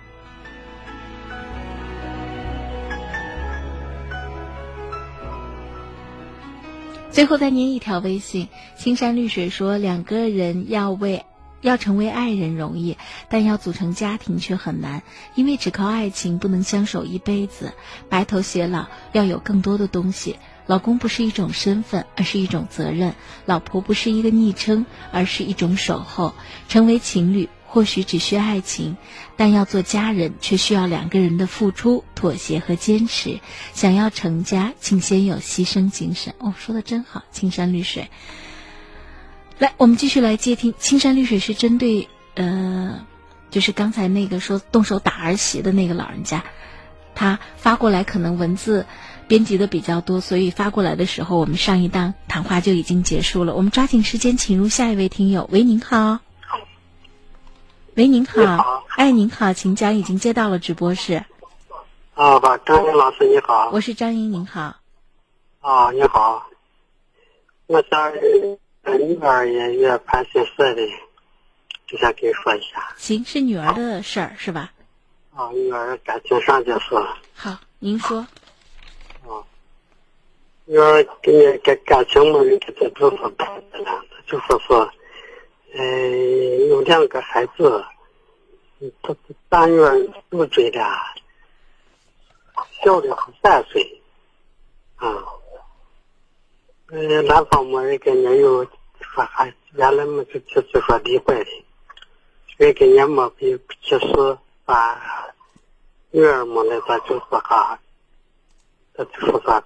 [7.10, 11.24] 最后再念一条微信，青山绿水说，两个人要为
[11.64, 12.98] 要成为爱人容易，
[13.30, 15.02] 但要组成家庭却很难，
[15.34, 17.72] 因为只靠爱情不能相守一辈子，
[18.10, 20.36] 白头偕老要有更多的东西。
[20.66, 23.12] 老公不是一种身份，而是一种责任；
[23.46, 26.34] 老婆不是一个昵称，而是一种守候。
[26.68, 28.98] 成为情侣或许只需爱情，
[29.36, 33.40] 但要做家人却需要两个人的付出、妥协和坚持。
[33.72, 36.34] 想要成家，请先有牺牲精神。
[36.38, 38.10] 哦，说的真好，青山绿水。
[39.58, 43.06] 来，我们继续来接听青山绿水是针对呃，
[43.50, 46.42] 就是刚才那个说动手打儿媳的那个老人家，
[47.14, 48.84] 他发过来可能文字
[49.28, 53.54] 编辑的比较多，所以发过来的时候，我们上一档谈话就已经结束了。
[53.54, 55.48] 我们抓紧时间，请入下一位听友。
[55.52, 56.18] 喂，您好。
[57.94, 58.82] 喂，您好。
[58.96, 61.24] 哎，您好，请讲，已经接到了直播室。
[62.14, 63.70] 啊，吧，张英老师你好。
[63.72, 64.74] 我是张英，您好。
[65.60, 66.44] 啊，你好。
[67.66, 68.12] 我想
[68.92, 70.86] 女儿也也办心事的，
[71.86, 72.94] 就想跟你说一下。
[72.96, 74.72] 行，是女儿的事儿是吧？
[75.34, 76.94] 啊，女儿感情上就是。
[77.34, 78.18] 好，您说。
[78.18, 79.42] 啊，
[80.66, 84.90] 女儿跟你感感情嘛，这这都是办的了，就说是。
[85.76, 87.84] 嗯，有两个孩子，
[89.02, 89.16] 他
[89.48, 89.92] 大女儿
[90.30, 90.88] 六岁了，
[92.80, 94.00] 小的三岁，
[94.94, 95.08] 啊，
[96.96, 98.64] 嗯，男方没人跟人有
[99.00, 101.64] 说还原来么就就就说离婚的，
[102.56, 104.96] 所以跟人没比其实把
[106.12, 107.76] 女儿么那个就是哈，
[108.94, 109.64] 他就说说，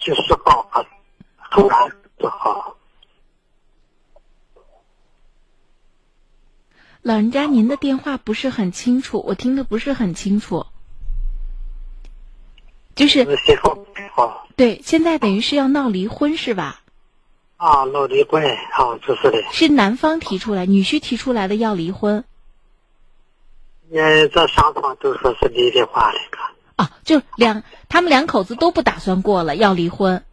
[0.00, 0.82] 及时好，
[1.50, 2.74] 突然就好。
[7.02, 10.64] 老人家，您的电话不是很清楚，我听的不是很清楚。
[12.94, 13.26] 就是
[14.58, 16.80] 对，现在等于是要闹离婚是吧？
[17.58, 19.40] 啊，闹离婚，啊，就是的。
[19.52, 22.24] 是男方提出来，女婿提出来的要离婚。
[23.92, 26.42] 呃，这双方都说是离的话那个。
[26.74, 30.24] 啊，就两他们两口子都不打算过了，要离婚。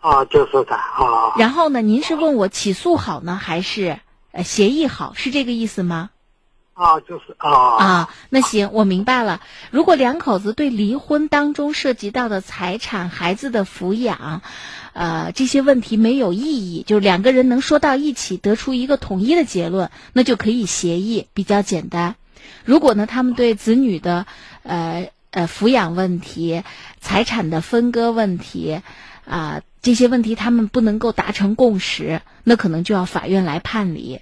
[0.00, 1.32] 啊，就是的啊。
[1.38, 3.98] 然后呢，您是问我起诉好呢，还是
[4.32, 4.42] 呃？
[4.44, 6.10] 协议好是这个意思吗？
[6.76, 9.40] 啊，就是啊啊，那行，我明白了。
[9.70, 14.42] 如果两口子对离婚当中涉及到的财产、孩子的抚养，
[14.92, 22.14] 呃，这些问题没有异议，就是两个人能说到一起，得出一个统一的结论，那就可以协议，比较简单。
[22.66, 24.26] 如果呢，他们对子女的
[24.62, 26.62] 呃呃抚养问题、
[27.00, 28.82] 财产的分割问题
[29.24, 34.20] 啊这些问题，他们不能够达成共识，那可能就要法院来判理。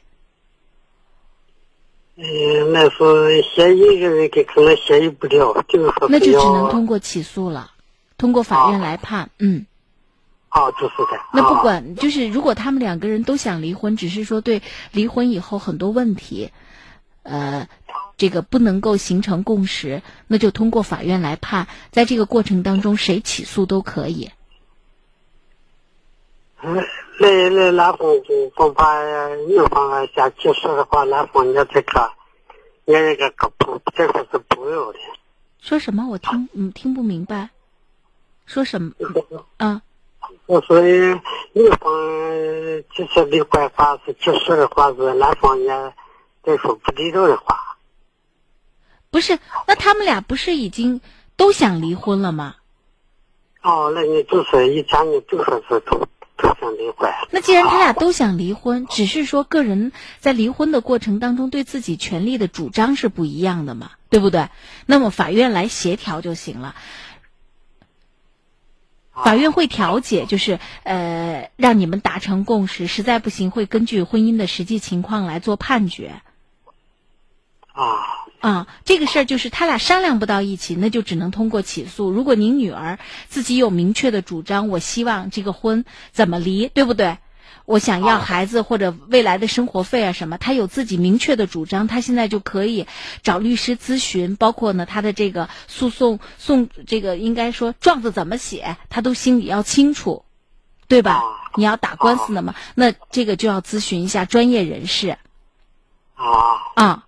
[2.16, 7.72] 嗯，那是协议人给可能协议不了，就是说那就只能通过起诉了，
[8.16, 9.30] 通过法院来判。
[9.38, 9.66] 嗯。
[10.50, 11.20] 哦，就是的。
[11.32, 14.62] 那不管就是，如果他们两个人都想离婚，只是说对
[14.92, 16.52] 离婚以后很多问题，
[17.24, 17.68] 呃，
[18.16, 21.66] 这个不能够形成共识，那就通过法院来判。
[21.90, 24.30] 在这个过程当中，谁起诉都可以。
[26.64, 26.84] 那。
[27.16, 29.00] 那那男方就恐怕
[29.46, 32.10] 女方想结束的话，男方也这个，
[32.86, 34.98] 也那个个不，这个是不要的。
[35.60, 36.08] 说什么？
[36.10, 37.50] 我听嗯听不明白。
[38.46, 38.92] 说什么？
[39.58, 39.80] 啊。
[40.46, 41.88] 我说女方
[42.96, 45.68] 即使离婚话是起诉的话，是男方也
[46.42, 47.56] 再说不地道的话。
[49.12, 49.38] 不是，
[49.68, 51.00] 那他们俩不是已经
[51.36, 52.56] 都想离婚了吗？
[53.62, 56.04] 哦，那你就是以前你就说是都。
[56.38, 57.10] 想离婚。
[57.30, 64.48] 那既然他俩都想离婚，只是说个人在离婚的过程当中对自己权利的主张是不一样的嘛，对不对？
[64.86, 66.74] 那么法院来协调就行了。
[69.12, 72.88] 法院会调解，就是呃，让你们达成共识。
[72.88, 76.20] 实在不行，会根据婚姻的实际情况来做判决。
[77.72, 78.23] 啊。
[78.44, 82.10] 啊，这个事儿就是他俩商量不到一起，那就只能通过起诉。
[82.10, 87.16] 如果您女儿自己有明确的主张，我希望这个婚怎么离，对不对？
[87.64, 92.86] 我想要孩子或者未来的生活费啊什么，他有自己明确的主张，他现在就可以
[93.22, 100.26] 找律师咨询，包括呢他的这个诉讼送这个应该说状子怎么写，他都心里要清楚，
[100.86, 101.22] 对吧？
[101.56, 105.16] 你要打官司的嘛，那这个就要咨询一下专业人士。
[106.12, 106.28] 啊
[106.74, 107.06] 啊。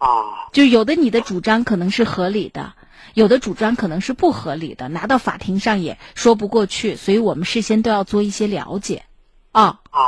[0.00, 2.72] 啊，就有的你的主张可能是合理的，
[3.12, 9.04] 有的主张可能是不合理的，拿到法庭上也说不过去，所以我们事先都要做一些了解。
[9.52, 10.00] 啊啊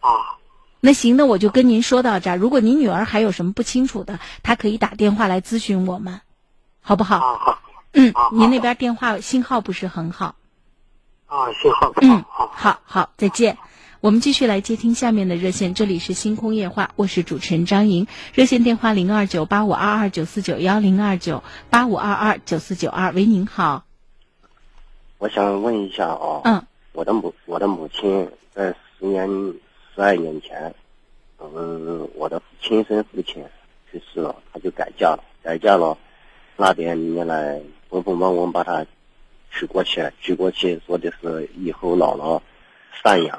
[0.00, 0.38] 啊！
[0.80, 2.36] 那行，那我就跟您说到这儿。
[2.36, 6.20] 如果您女儿还有什么不清楚的，她可以打电话来咨询我们，
[6.80, 7.18] 好不好？
[7.18, 7.58] 好。
[7.94, 10.36] 嗯，您那边电话信号不是很好。
[11.26, 12.14] 啊，信号不好。
[12.14, 13.58] 嗯，好好，再见。
[14.02, 23.84] 我们继续来接听下面的热线，这里是星空夜话，我是主持人张莹，热线电话零二九八五二二九四九幺零二九八五二二九四九二，喂，您好。
[25.18, 29.28] 我想问一下啊，嗯，我的母我的母亲在十年
[29.94, 30.74] 十二年前，
[31.38, 33.44] 嗯，我的亲生父亲
[33.92, 35.96] 去世了，他就改嫁了，改嫁了，
[36.56, 38.84] 那边人来风风光光把他
[39.52, 42.40] 娶过去，娶过去说的是以后姥姥
[43.04, 43.38] 赡养。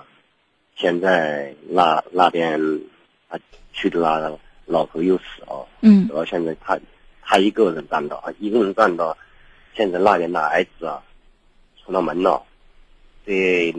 [0.75, 2.59] 现在那那边
[3.29, 3.39] 他
[3.71, 6.07] 去的那个老头又死了，嗯。
[6.09, 6.79] 然后现在他
[7.21, 9.17] 他一个人站到，一个人站到，
[9.75, 11.01] 现在那边的儿子啊
[11.83, 12.43] 出了门了，
[13.25, 13.73] 这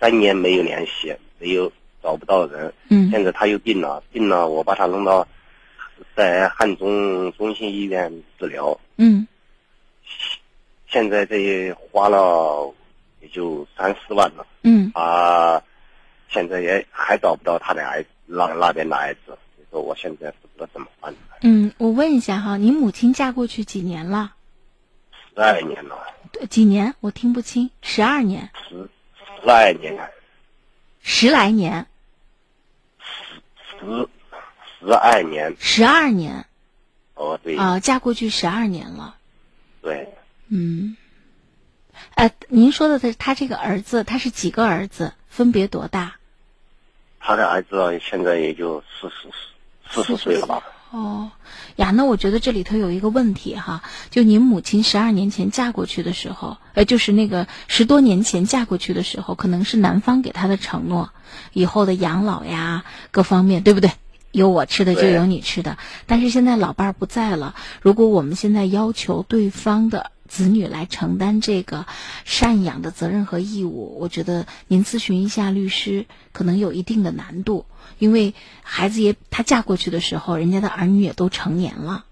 [0.00, 1.70] 三年没有联系，没有
[2.02, 3.10] 找不到人，嗯。
[3.10, 5.26] 现在他又病了，病了，我把他弄到
[6.16, 9.26] 在汉中中心医院治疗，嗯。
[10.88, 12.72] 现在这花了
[13.20, 14.46] 也就三四万了。
[14.62, 14.90] 嗯。
[14.94, 15.62] 啊，
[16.34, 24.34] 现在也还找不到他的儿子，那那边的儿子，你说我现在不知道怎么办，嗯，我问一下哈，您母亲嫁过去几年了？
[25.36, 25.96] 十二年了，
[26.32, 26.92] 对几年？
[26.98, 27.70] 我听不清。
[27.82, 28.88] 十二年，十
[29.44, 30.10] 十二年，
[31.00, 31.86] 十来年，
[33.78, 34.08] 十
[34.80, 36.46] 十二年，十二年
[37.14, 39.16] 哦对，啊、嫁过去十二年了。
[39.80, 40.12] 对，
[40.48, 40.96] 嗯，
[42.16, 45.14] 呃，您说的他他这个儿子，他是几个儿子？
[45.28, 46.16] 分别多大？
[47.26, 49.28] 他的儿子现在也就四十
[49.88, 50.62] 四十岁了吧？
[50.90, 51.30] 哦，
[51.76, 61.10] 呀，那我觉得这里头有一个问题哈，就您母亲十二年前嫁过去的时候，呃，就是那个十多年前嫁过去的时候，可能是男方给她的承诺，
[61.54, 63.90] 以后的养老呀，各方面，对不对？
[64.30, 71.86] 有我吃的就有你吃的，但是现在老伴儿不在了，如果我们现在要求对方的子女来承担这个
[72.26, 77.66] 赡养的责任和义务，我觉得您咨询一下律师可能有一定的难度，
[78.00, 78.34] 因为
[78.64, 82.04] 孩子也她嫁过去的时候，人家的儿女也都成年了，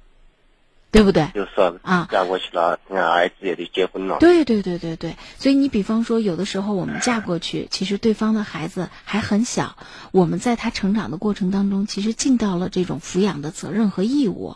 [0.93, 1.33] 对不对？
[1.35, 4.19] 就是啊嫁过去了，那儿子也得结婚了。
[4.21, 9.77] 对对对对对，所以你比方说，有的时候我们嫁过去，其实对方的孩子还很小，
[10.13, 14.55] 我们在他成长的过程当中，其实尽到了这种抚养的责任和义务。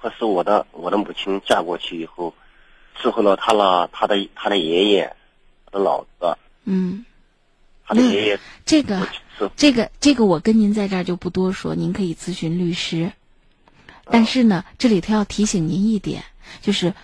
[0.00, 2.32] 可是我的我的母亲嫁过去以后，
[2.96, 5.16] 伺候了他了，他的他的爷爷，
[5.66, 7.04] 他的老子，嗯，
[7.84, 9.08] 他的爷爷这个
[9.56, 13.12] 这个这个，我跟您在这儿就不多说，您可以咨询律师。
[14.10, 16.24] 但是呢，这里头要提醒您一点，
[16.62, 16.94] 就是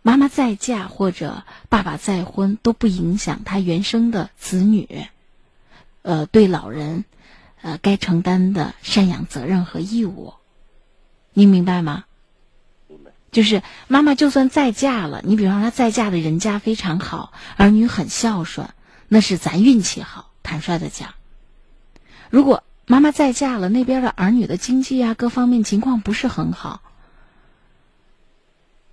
[0.00, 5.06] 妈妈再嫁或者爸爸再婚都不影响他原生的子女，
[6.02, 7.04] 呃，对老人，
[7.60, 10.32] 呃，该承担的赡养责任和义务。
[11.34, 12.04] 您明白吗？
[13.32, 18.68] 就是妈妈就算再嫁了，你比方说她再嫁的人家非常好，儿女很孝顺，
[19.08, 20.30] 那是咱运气好。
[20.42, 21.14] 坦率的讲，
[22.28, 26.82] 如果妈妈再嫁了，那边的儿女的经济啊各方面情况不是很好，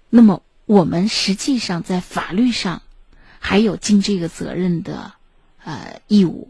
[0.10, 2.82] 那么我们实际上在法律上
[3.40, 5.14] 还有尽这个责任的
[5.64, 6.49] 呃义务。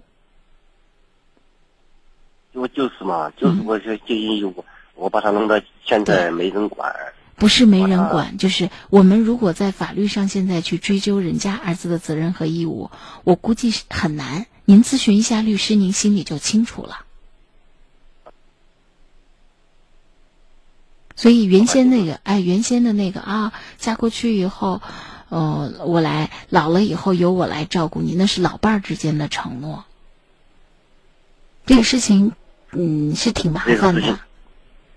[2.52, 6.94] 我就是嘛，就是我就就因为我我把他弄到现在没人管。
[7.40, 12.92] 不是没人管，就是我们如果在法律上现在去追究人家儿子的责任和义务，
[13.24, 14.46] 我估计是很难。
[14.66, 17.06] 您咨询一下律师，您心里就清楚了。
[21.16, 24.82] 所以原先那个，哎，原先的那个啊，嫁过去以后，
[25.30, 29.86] 呃，我来老了以后由我来照顾你，那是老伴儿之间的承诺。
[31.66, 32.34] 这个事情，
[32.72, 34.02] 嗯，是挺麻烦的。
[34.02, 34.20] 这个事情，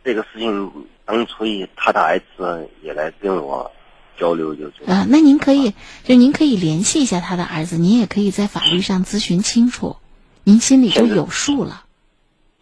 [0.05, 0.73] 这个事情
[1.05, 3.73] 当初以他的儿子也来跟我
[4.19, 5.75] 交流，就就啊，那您可以，
[6.05, 9.97] 就您可以联系一下他的儿子，您也可以在法律上咨询清楚，
[10.45, 11.85] 您心里就有数了。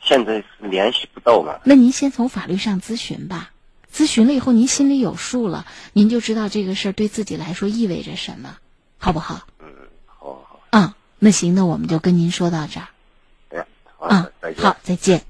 [0.02, 1.60] 现在是联系不到嘛。
[1.64, 3.50] 那您先从法律上咨询吧，
[3.92, 8.56] 咨询了以后您心里有数了，您就知道这个事儿对自己来说意味着什么，
[8.96, 9.46] 好不好？
[9.58, 9.66] 嗯，
[10.06, 10.60] 好好。
[10.70, 12.88] 啊，那行，那我们就跟您说到这儿。
[13.50, 13.66] 哎，
[13.98, 14.30] 好，啊。
[14.56, 15.22] 好，再见。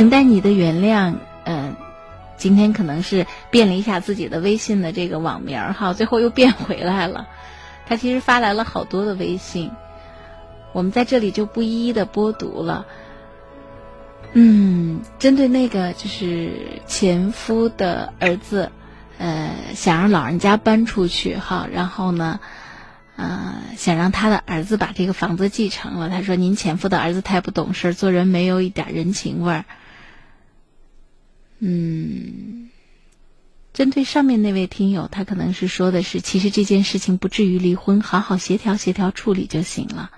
[0.00, 1.76] 等待你的原谅，嗯、
[2.38, 7.28] 今天可能是变了一下自己的微信的这个网名儿哈，最后又变回来了。
[7.86, 9.70] 他其实发来了好多的微信，
[10.72, 12.86] 我们在这里就不一一的播读了。
[14.32, 18.72] 嗯，针对那个就是前夫的儿子，
[19.18, 22.40] 呃，想让老人家搬出去哈，然后呢，
[23.16, 26.08] 呃，想让他的儿子把这个房子继承了。
[26.08, 29.66] 他说：“您前夫的儿子太不懂事，做人没有一点人情味儿。”
[31.62, 32.70] 嗯，
[33.74, 40.10] 针对上面那位听友，他可能是说的是，其实这件事情不至于离婚，好好协调协调处理就行了。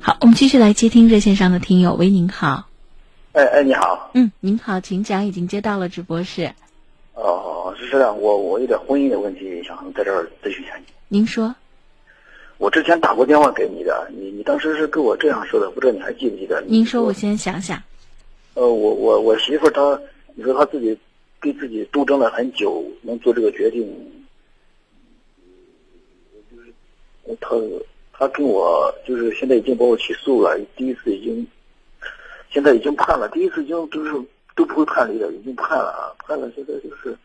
[0.00, 1.94] 好，我们继续来接听热线上的听友。
[1.94, 2.68] 喂，您好。
[3.32, 4.10] 哎哎，你好。
[4.14, 6.52] 嗯，您好，请讲，已经接到了直播室。
[7.18, 10.84] 哦，是这样，我我有点婚姻的问题，想在这儿咨询一下你。
[11.08, 11.52] 您说。
[12.58, 16.60] 我之前打过电话给你的，你你当时是跟我这样说的，不知道你还记不记得？
[16.66, 17.80] 您说，我先想想。
[18.54, 20.00] 呃，我我我媳妇她，
[20.34, 20.96] 你说她自己
[21.40, 23.86] 给自己斗争了很久，能做这个决定，
[26.50, 26.72] 就是
[27.40, 27.56] 她
[28.12, 31.46] 她跟我就是现在已经把我起诉了，第一次已经，
[32.50, 34.12] 现在已经判了，第一次已经就是
[34.58, 37.16] 都不会判离的，已经判了啊，判了，现在就是。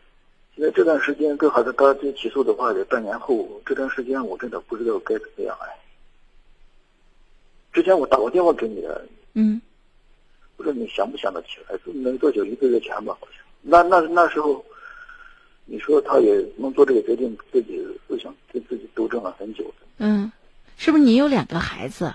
[0.54, 3.60] 现在这段时间，最好的他这起诉的话，得半年后。
[3.66, 5.68] 这段时间我真的不知道该怎么样哎。
[7.72, 9.60] 之前我打过电话给你的，嗯，
[10.56, 11.76] 不知道你想不想得起来？
[11.92, 13.44] 没多久，一个月前吧，好像。
[13.62, 14.64] 那那那时候，
[15.64, 19.68] 你说他也能做这个决定，自己思想跟自己斗争了很久。
[19.98, 20.30] 嗯，
[20.76, 22.14] 是不是你有两个孩子？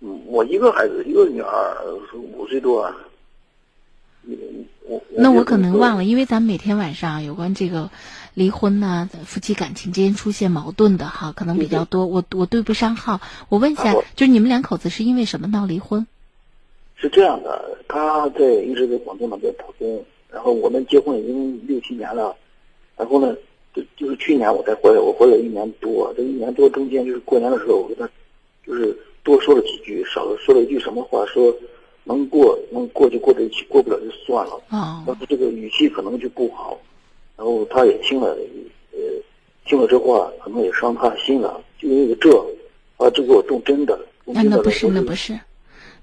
[0.00, 1.82] 嗯，我一个孩子，一个女儿，
[2.12, 2.94] 五岁多。
[5.16, 7.90] 那我可能忘了，因为咱们每天晚上有关这个
[8.34, 12.06] 离婚呐、夫妻感情之间出现矛盾的哈，可能比较多。
[12.06, 16.06] 我我对不上号，我问一下，就是你们两口子是因为什么闹离婚？
[16.96, 22.34] 是这样的，他在一直在广东那边打工，然后我们结婚已经六七年了，
[22.96, 23.36] 然后呢，
[23.72, 28.08] 就就是去年我才回来，我回来一年多，这一年多中间就是过年的时候，我跟他
[28.66, 31.54] 就是多说了几句，少了说了一句什么话说。
[32.04, 34.60] 能过能过就过在一起，过不了就算了。
[34.68, 36.78] 啊，但是这个语气可能就不好，
[37.36, 38.36] 然后他也听了，
[38.92, 38.98] 呃，
[39.66, 42.30] 听了这话可能也伤他心了，就因为这，
[42.98, 43.98] 啊，这给我动真的。
[44.26, 45.38] 那那不是，那不是。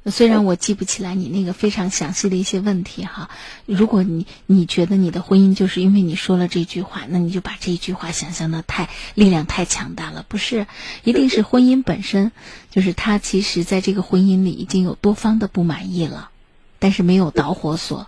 [0.09, 3.29] 虽然我记不起来你那个非常详细的一些问题哈，
[3.67, 10.65] 如果你你觉得你的婚姻就是因为你说了这句话，那你就把这句话想象的太力量太强大了，不是？
[11.03, 12.31] 一定是婚姻本身，
[12.71, 16.31] 就是他其实在这个婚姻里已经有多方的不满意了，
[16.79, 18.07] 但是没有导火索，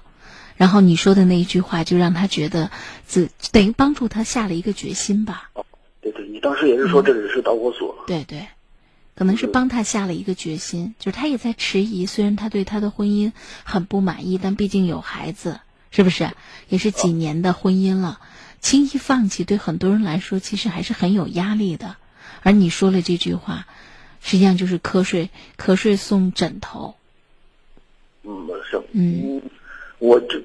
[0.57, 2.71] 然后你说的那一句话就让他觉得
[3.05, 5.51] 自等于帮助他下了一个决心吧。
[5.53, 5.63] 哦
[6.01, 7.95] 对对，你当时也是说这只是导火索。
[8.07, 8.45] 对对。
[9.15, 12.05] 可能是帮他下了一个决心，就是他也在迟疑。
[12.05, 13.31] 虽然他对他的婚姻
[13.63, 15.59] 很不满意，但毕竟有孩子，
[15.91, 16.31] 是不是？
[16.67, 18.19] 也是几年的婚姻了，
[18.59, 21.95] 轻易放弃对很多人来说其实还是很有压力的。
[22.41, 23.67] 而你说了这句话，
[24.19, 26.95] 实际上就是瞌睡，瞌睡送枕头。
[28.23, 28.81] 嗯，是。
[28.93, 29.41] 嗯，
[29.99, 30.43] 我这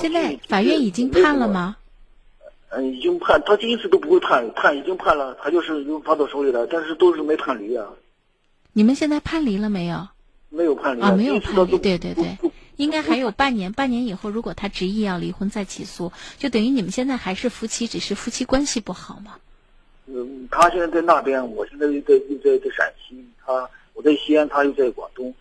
[0.00, 1.76] 现在法院已经判了吗？
[2.68, 7.86] 嗯，已经判，他第一次都不会判，判已经判了，他就是已经发到手里了，但是都是没判离啊。
[8.72, 10.08] 你们现在判离了没有？
[10.48, 11.78] 没有判离啊，没有判离。
[11.78, 12.36] 对对对，
[12.76, 19.36] 应该还有半年，半年以后如果他执意要离婚再起诉，就等于你们现在还是夫妻，只是夫妻关系不好嘛。
[20.06, 25.34] 嗯，他现在在那边，我现在又在又在在陕西，他我在西安，他又在广东，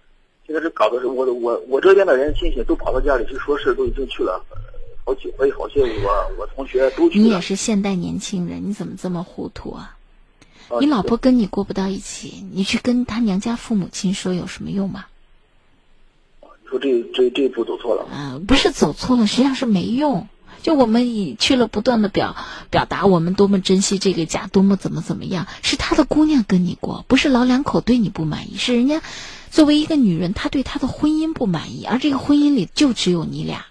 [0.46, 4.42] 现在是搞的是我我我这边的人亲戚都跑到家里去说事，都已经去了。
[5.04, 9.98] 好几回，好些我我同学都去你也是现代年轻人，你怎么这么糊涂啊？
[10.80, 15.06] 你老婆跟你过不到一起，你去跟他娘家父母亲说有什么用吗？
[16.42, 18.06] 你说这这这一步走错了？
[18.12, 20.28] 啊，不是走错了，实际上是没用。
[20.62, 22.36] 就我们已去了不断的表
[22.70, 29.02] 表达我们多么珍惜这个家，多么怎么怎么样，是他的姑娘跟你过，不是老两口对你不满意，是人家
[29.50, 33.66] 作为一个女人，她对她的婚姻不满意，而这个婚姻里就只有你俩。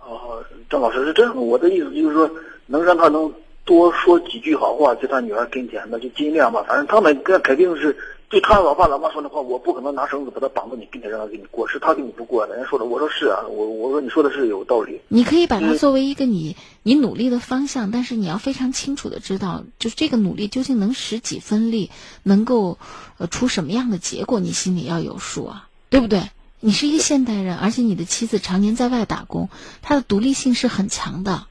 [0.00, 2.30] 哦张老师是这样，我的意思就是说，
[2.66, 3.30] 能让他能
[3.64, 6.64] 多说几句好话，在他女儿跟前，那就尽量吧。
[6.66, 7.96] 反正他们那肯定是
[8.28, 12.44] 对他老爸老妈说的话，我不可能拿绳子把他绑到你跟前，让他给你过，是他跟你不过。
[12.46, 15.00] 人家说的，我说是啊，我我说你说的是有道理。
[15.08, 21.90] 你可以把它作为一个你你努力的方向，但是你要非常清楚的知道，就是这个努力究竟能使几分力，
[22.24, 22.78] 能够
[23.18, 26.30] 呃出什么样的结果，你心里要有数啊，对不对？
[26.58, 29.48] 你是一个现代人，而且你的妻子常年在外打工，
[29.82, 31.46] 她的独立性是很强的。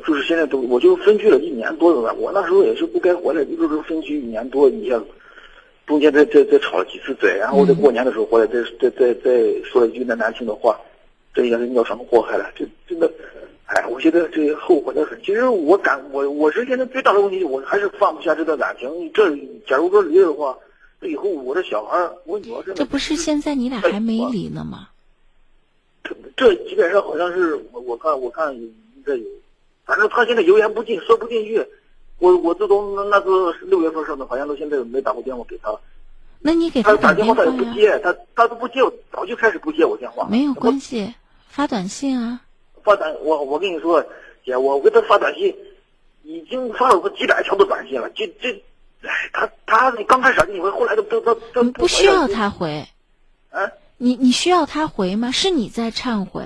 [0.00, 2.14] 呃，就是现在都，我就分居了一年多了。
[2.14, 5.04] 我那时候也是不该回来，就是分居一年多，一下子
[5.86, 9.30] 中间再再再吵了几次嘴，然后在过年的时候回来，再再再再
[9.64, 10.78] 说了一句那难听的话，
[11.34, 12.50] 这也是鸟伤祸害了。
[12.54, 13.10] 这真的，
[13.66, 15.18] 哎，我现在这后悔的很。
[15.22, 19.10] 其实我感我我是现在最大的问题，我还是放不下这段感情。
[19.12, 19.30] 这
[19.66, 20.56] 假如说离了的话。
[21.02, 24.88] 这以后我这小孩我女儿这不是现在你俩还没离呢吗？
[26.04, 28.70] 这这基本上好像是我我看我看应
[29.02, 29.24] 该有，
[29.90, 31.66] 反正他现在油盐不进，说不进去。
[32.18, 35.76] 我我自从那次六月份上的，好像到现在没打过电话给他。
[36.38, 38.74] 那你给他打电话他也不接，他他都不接，
[39.10, 40.28] 早就开始不接我电话。
[40.30, 41.12] 没有关系，
[41.48, 42.40] 发短信啊。
[42.84, 44.06] 发短我我跟你说，
[44.44, 45.56] 姐，我给他发短信，
[46.22, 48.62] 已经发了个几百条的短信了，这这。
[49.02, 52.86] 哎，他他你刚开始你回，后来都都都都不需要他回。
[53.50, 53.72] 啊？
[53.96, 55.32] 你你需要他回吗？
[55.32, 56.44] 是你在忏悔，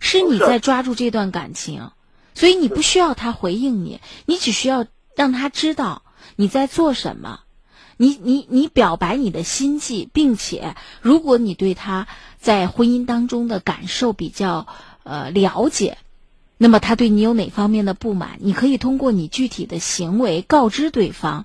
[0.00, 1.92] 是你在抓住这段感情，
[2.34, 6.02] 所以你不需要他回应你，你只需要让他知道
[6.36, 7.40] 你在做什么。
[7.96, 12.08] 你你你表白你的心迹，并且如果你对他
[12.38, 14.66] 在婚姻当中的感受比较
[15.02, 15.98] 呃了解，
[16.56, 21.44] 那么他对你有哪方面的不满，你可以通过你具体的行为告知对方。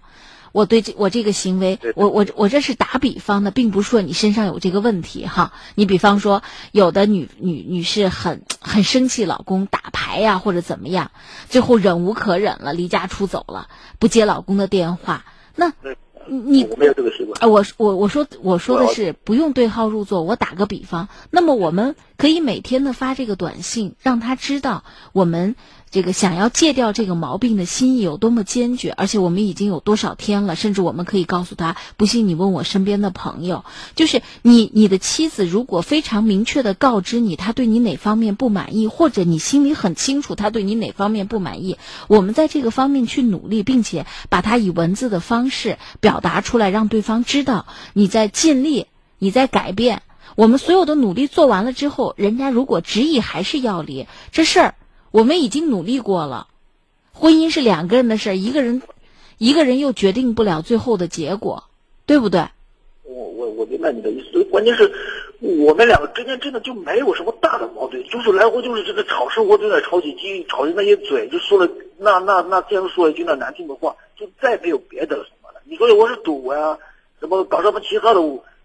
[0.55, 5.51] 我对这我这个行为，我我我这是打比方的，并不是说你身上有这个问题哈。
[5.75, 11.11] 你比方说，有的女女女士很很生气，老公打牌呀或者怎么样，
[11.49, 13.67] 最后忍无可忍了，离家出走了，
[13.99, 15.25] 不接老公的电话，
[15.57, 15.73] 那。
[16.27, 17.47] 你我没有这个习惯啊！
[17.47, 20.23] 我我我说我说的是不用对号入座。
[20.23, 24.83] 我打个比方，那么我们可以每天的发这个短信，让他知道
[25.13, 25.55] 我们
[25.95, 30.57] 这个想要戒掉这个毛病的心意有多么坚决，而且我们已经有多少天了。
[30.57, 33.63] 甚至我们可以告诉他，不信你问我身边的朋友，
[33.95, 41.77] 就是你你的妻子如果非常明确的告知你，他对你哪方面不满意，或者你心里很清楚他对你哪方面不满意，
[42.09, 45.77] 我们在这个方面去努力，并且把它以文字的方式。
[46.01, 50.01] 表达出来，让对方知道你在尽力，你在改变。
[50.35, 54.75] 我们所有的努力做完了之后，人家如果执意还是要离，这事儿
[55.15, 56.47] 我们已经努力过了。
[57.13, 58.81] 婚姻是两个人的事儿，一个人
[59.37, 61.63] 一个人又决定不了最后的结果，
[62.05, 62.45] 对不对？
[63.03, 64.91] 我我我明白你的意思，关键是
[65.39, 75.61] 我们两个之间真的就没有什么大的矛盾，就是来回就是这个吵，生活就在吵几句，吵的那些嘴，就说了那那那这样说一句那难听的话，就再没有别的了什么了。
[75.63, 76.77] 你说我是赌呀，
[77.21, 78.19] 什么搞什么其他的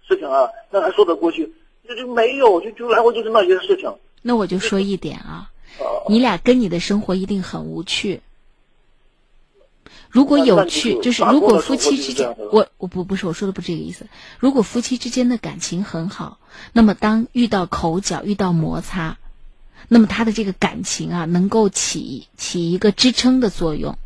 [0.09, 0.49] 事情啊？
[0.69, 1.49] 那还说得过去？
[1.87, 3.89] 那就没有，就就来回就是那些事情。
[4.23, 5.49] 那我就说一点啊，
[6.09, 8.21] 你俩跟你的生活一定很无趣。
[10.09, 14.07] 如果有趣，就是如果夫妻之间，我我不不是我说的不是这个意思。
[14.39, 16.39] 如果夫妻之间的感情很好，
[16.73, 19.19] 那么当遇到口角、遇到摩擦，
[19.87, 23.97] 那么他的这个感情啊，能够起起一个支撑的作用。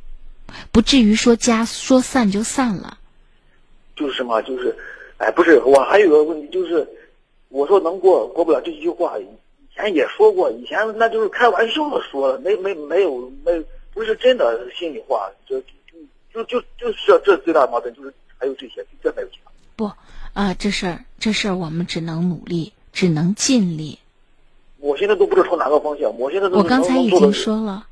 [0.73, 2.99] 不至于说家说散就散了，
[3.97, 4.43] 就是什么？
[4.43, 4.77] 就是，
[5.16, 6.87] 哎，不是，我还有个问题，就是，
[7.49, 9.25] 我说能过过不了这句话，以
[9.74, 15.60] 前也说过，以前那就是开玩笑的说了，没没没有没不是真的心里话，就
[16.32, 19.51] 就就就就是这最大矛盾就是还有这些，这没有其他。
[19.76, 19.90] 不
[20.32, 23.98] 啊，这事儿这事儿我们只能努力，只能尽力。
[24.78, 27.86] 我现在都不知道朝哪个方向，我现在都我刚才已经说了。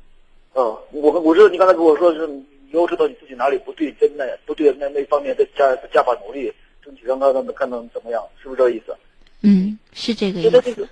[0.55, 6.53] 嗯，我我知道你刚才跟我说是，你要知道你自己哪里不对，真的不对那那方面再加加把努力，
[6.85, 8.95] 争取让他看能怎么样，是不是这个意思？
[9.41, 10.87] 嗯，是这个意思。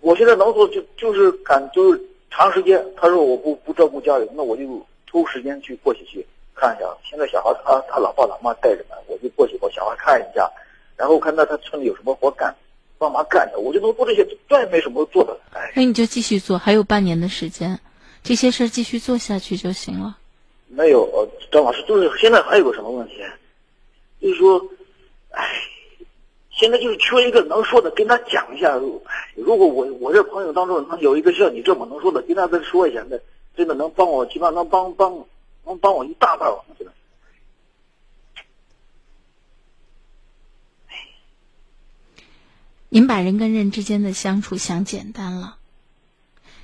[0.00, 2.00] 我现在能做就就是赶就是
[2.30, 6.86] 长时间，他说我不不照顾家里，那我就抽时间去过去去看一下。
[7.08, 10.50] 现在小孩他他老爸老妈带着呢，我就过去把小孩看一下，
[10.96, 12.54] 然后看到他村里有什么活干，
[12.98, 15.36] 帮忙干的，我就能做这些，再没什么做的。
[15.52, 17.78] 哎，那你就继续做，还有半年的时间。
[18.22, 20.18] 这些事儿继续做下去就行了。
[20.66, 23.14] 没有，张老师，就是现在还有个什么问题，
[24.20, 24.60] 就是说，
[25.30, 25.44] 哎，
[26.58, 28.76] 现在就是缺一个能说的，跟他讲一下。
[29.36, 33.16] 如果我我这朋友当中能有一个像你这么能说的，跟他再说一下，那
[33.56, 35.24] 真的能帮我，起码能帮帮
[35.64, 36.50] 能帮我一大半。
[36.50, 36.92] 我觉得。
[42.88, 45.58] 您把人跟人之间的相处想简单了。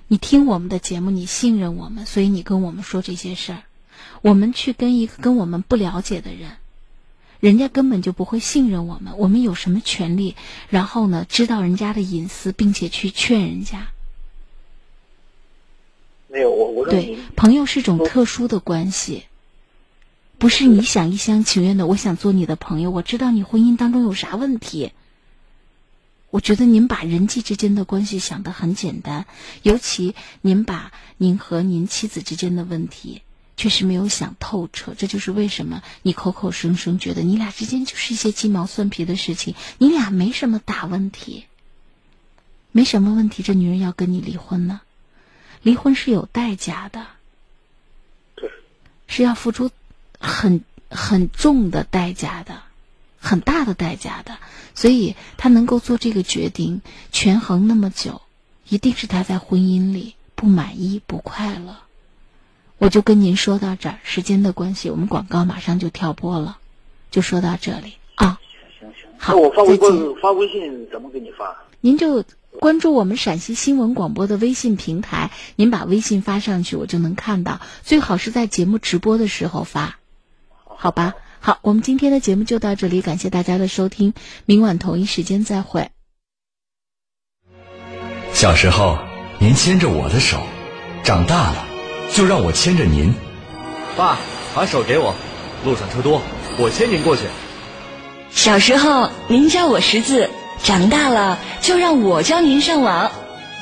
[0.08, 3.62] 你听我们的节目，你信任我们，所以你跟我们说这些事儿。
[4.22, 6.56] 我们去跟一个跟我们不了解的人，
[7.44, 9.18] 人家根本就不会信任我们。
[9.18, 10.34] 我们有什么权利？
[10.70, 13.88] 然后呢，知道人家的隐私，并且去劝人家？
[16.28, 19.24] 没有，我我对朋友是种特殊的关系，
[20.38, 21.86] 不是你想一厢情愿的。
[21.86, 24.92] 我想做你的朋友，我知道你婚姻当中有啥问题。
[26.30, 29.26] 我觉得您把人际之间的关系想得很简单，
[29.62, 33.20] 尤其您把您和您妻子之间的问题
[33.56, 34.94] 确实没有想透彻。
[34.94, 41.46] 这就是为什么你口口声声觉得你俩之间就是一些鸡毛蒜皮的事情，你俩没什么大问题，
[42.72, 43.42] 没什么问题。
[43.42, 44.80] 这女人要跟你离婚呢？
[45.62, 47.06] 离婚是有代价的，
[49.06, 49.70] 是要付出
[50.18, 52.62] 很很重的代价的，
[53.18, 54.38] 很大的代价的。
[54.74, 56.82] 所以他能够做这个决定，
[57.12, 58.20] 权衡那么久，
[58.68, 61.83] 一定是他在婚姻里不满意、不快乐。
[62.84, 66.58] 我就跟您说到这儿，时间的关系，我们广告马上就跳播了，
[67.10, 68.38] 就说到这里啊。
[68.78, 71.64] 行行，好，我发微信发微信怎么给你发？
[71.80, 72.24] 您就
[72.60, 77.62] 关注我们陕西新闻广播的微信平台，您把微信发上去，我就能看到。
[77.82, 79.98] 最好是在节目直播的时候发，
[80.62, 81.14] 好吧？
[81.40, 84.12] 好，我们今天的节目就到这里，感谢大家的收听，
[84.44, 85.88] 明晚同一时间再会。
[88.34, 88.98] 小时候，
[89.38, 90.42] 您牵着我的手，
[91.02, 91.66] 长大了，
[92.12, 93.14] 就让我牵着您。
[93.96, 94.18] 爸，
[94.54, 95.14] 把手给我，
[95.64, 96.20] 路上车多，
[96.58, 97.22] 我牵您过去。
[98.30, 100.28] 小时候，您教我识字，
[100.62, 103.12] 长大了就让我教您上网。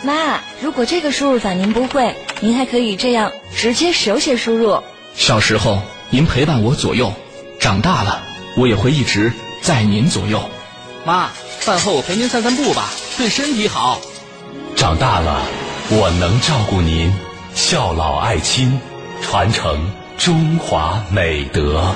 [0.02, 4.82] 妈，如果这个输入法您不会，您还可以这样直接手写输入。
[5.14, 7.12] 小时候，您陪伴我左右，
[7.60, 8.22] 长大了，
[8.56, 10.42] 我也会一直在您左右。
[11.04, 11.28] 妈，
[11.60, 12.88] 饭后我陪您散散步吧，
[13.18, 14.00] 对身体好。
[14.74, 15.42] 长大了，
[15.90, 17.12] 我能照顾您，
[17.54, 18.80] 孝老爱亲，
[19.20, 21.94] 传承中华美德。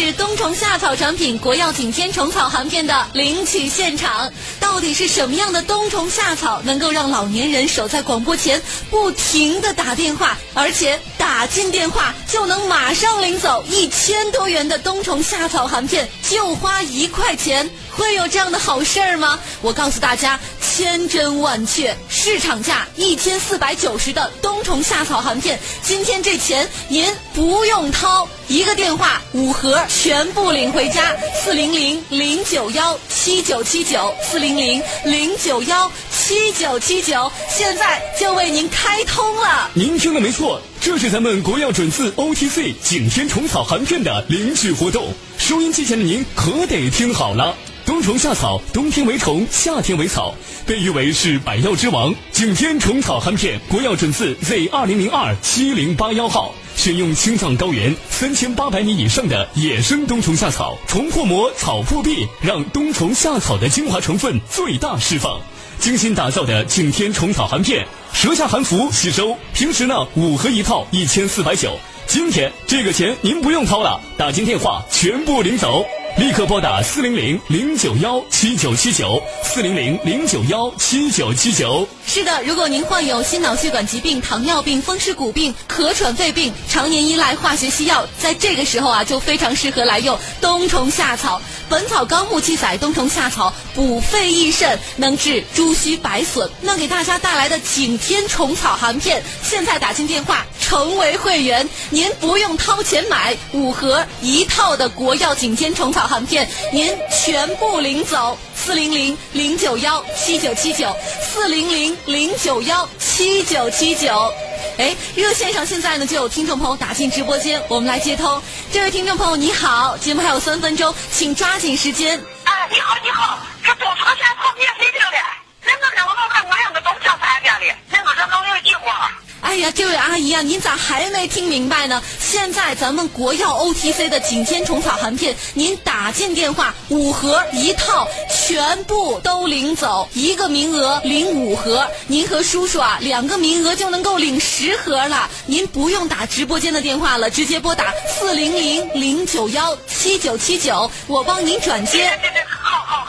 [0.00, 4.32] 是冬虫夏草产品国药景天虫草含片的领取现场。
[4.60, 17.68] 到底是什么样的冬虫夏草能够让老年人守在广播前不停的打电话，而且打进电话就能马上领走一千多元的冬虫夏草含片，就花一块钱？
[17.98, 19.40] 会有这样的好事儿吗？
[19.60, 31.12] 我告诉大家，千真万确，市场价一千四百九十的冬虫夏草含片，今天这钱您不用掏，一个电话五盒全部领回家，
[31.42, 39.68] 四零零零九幺七九七九，四零零零九幺七九七九，现在就为您开通了。
[39.74, 47.56] 您听的没错，这是咱们国药准字 OTC 景天虫草含片的领取活动，收音机前的您可得听好了。
[47.88, 50.34] 冬虫夏草，冬天为虫，夏天为草，
[50.66, 52.14] 被誉为是百药之王。
[52.30, 65.40] 景天虫草含片，国药准字 Z 二零零二七零八幺号，选用青藏高原三千八百米以上的野生冬虫夏草，虫破膜，草破壁，让冬虫夏草的精华成分最大释放。
[65.78, 69.34] 精心打造的景天虫草含片，舌下含服吸收。
[69.54, 71.72] 平时呢，五盒一套，一千四百九。
[72.06, 75.86] 今天这个钱您不用掏了，打进电话全部领走。
[76.18, 81.86] 立刻拨打四零零零九幺七九七九，四零零零九幺七九七九。
[82.08, 91.38] 是的，如果您患有心脑血管疾病、糖尿病、风湿骨病、咳喘肺病，常年依赖化学西药，在这个时候啊，就非常适合来用冬虫夏草。
[91.70, 96.50] 《本草纲目》记载，冬虫夏草补肺益肾，能治诸虚百损。
[96.62, 108.38] 那给大家带来的景天虫草含片，现在打进电话成为会员，您不用掏钱买，五盒一套的国药景天虫草含片，您全部领走。
[108.54, 114.32] 四零零零九幺七九七九，四零零零九幺七九七九。
[114.78, 118.42] 哎，热线上现在呢就有听众朋友打进直播间，我们来接通。
[118.72, 122.18] 这位听众朋友你好，节目还有三分钟，请抓紧时间。
[122.44, 125.18] 哎，你好你好，这冬虫夏草免费领的，
[125.64, 129.10] 那个给我们看我样的冬夏产品的，那个这能有计划？
[129.40, 132.02] 哎呀，这位阿姨啊，您咋还没听明白呢？
[132.20, 145.30] 现在咱们国药 OTC 的景天虫草含片，您打进电话五盒一套，全部都领走，一个名额领五盒，您和叔叔啊两个名额就能够领十盒了。
[145.46, 152.10] 您不用打直播间的电话了，直接拨打四零零零九幺七九七九，我帮您转接。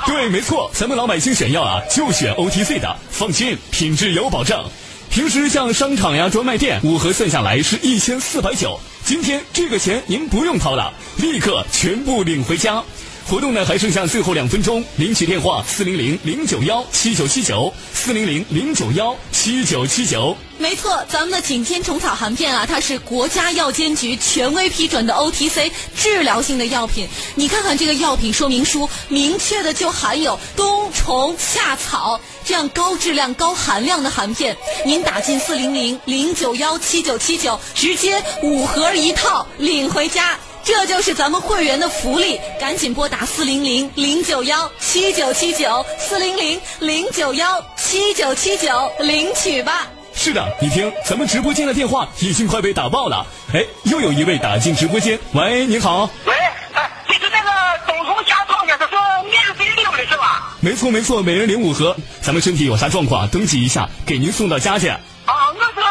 [0.05, 4.63] 对，没错，咱们老百姓选药啊，就选 OTC 的，放心，品质有保障。
[5.09, 8.79] 平时像商场呀、专卖店，五盒算下来是一千四百九。
[9.03, 12.83] 今天这个钱您不用掏了，立刻全部领回家。
[13.29, 20.35] 活动呢还剩下最后两分钟，领取电话四零零零九幺七九七九，四零零零九幺七九七九。
[20.57, 27.07] 没错，咱们的景天虫草含片啊，它是国家药监局权威批准的 OTC 治疗性的药品。
[27.35, 34.57] 你看看这个药品说明书，明确的就含有冬虫夏草这样高质量、高含量的含片。
[34.83, 40.35] 您打进四零零零九幺七九七九，直接五盒一套领回家。
[40.69, 48.69] 这就是咱们会员的福利，赶紧拨打四零零零九幺七九七九，四零零零九幺七九七九
[48.99, 49.87] 领取吧。
[50.13, 53.25] 是的，你听，咱们直播间的电话已经快被打爆了。
[53.51, 56.07] 哎，又有一位打进直播间，喂，您好。
[56.25, 56.33] 喂，
[56.75, 57.49] 哎，这是那个
[57.87, 58.93] 冬虫夏草呢，这是
[59.27, 60.55] 免费领的是吧？
[60.61, 61.97] 没错没错，每人领五盒。
[62.21, 64.87] 咱们身体有啥状况，登记一下，给您送到家去。
[64.87, 65.81] 啊，我是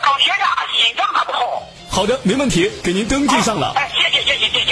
[0.00, 0.46] 高血压，
[0.78, 1.62] 心脏还不好。
[1.90, 3.74] 好的，没问题，给您登记上了。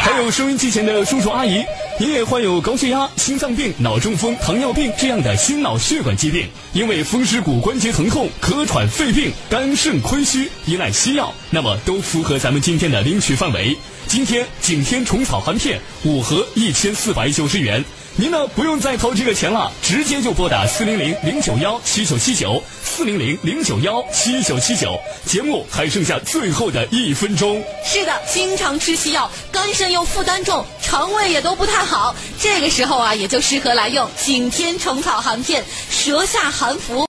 [0.06, 1.64] 还有收音机前的叔叔阿姨，
[1.98, 13.76] 您也患有高血压、心脏病、脑中风、糖尿病这样的心脑血管疾病，因为风湿骨关节疼痛、咳喘肺病、肝肾亏虚，依赖西药，那么都符合咱们今天的领取范围。
[14.06, 17.84] 今天景天虫草含片五盒一千四百九十元，
[18.18, 24.98] 您呢不用再掏这个钱了，直接就拨打四零零零九幺七九七九四零零零九幺七九七九。
[25.26, 27.62] 节目还剩下最后的一分钟。
[27.84, 37.04] 是的，经常吃西药，肝肾又负担重，肠胃也都不太好，这个时候啊，也就适合来用景天虫草含片，舌下含服。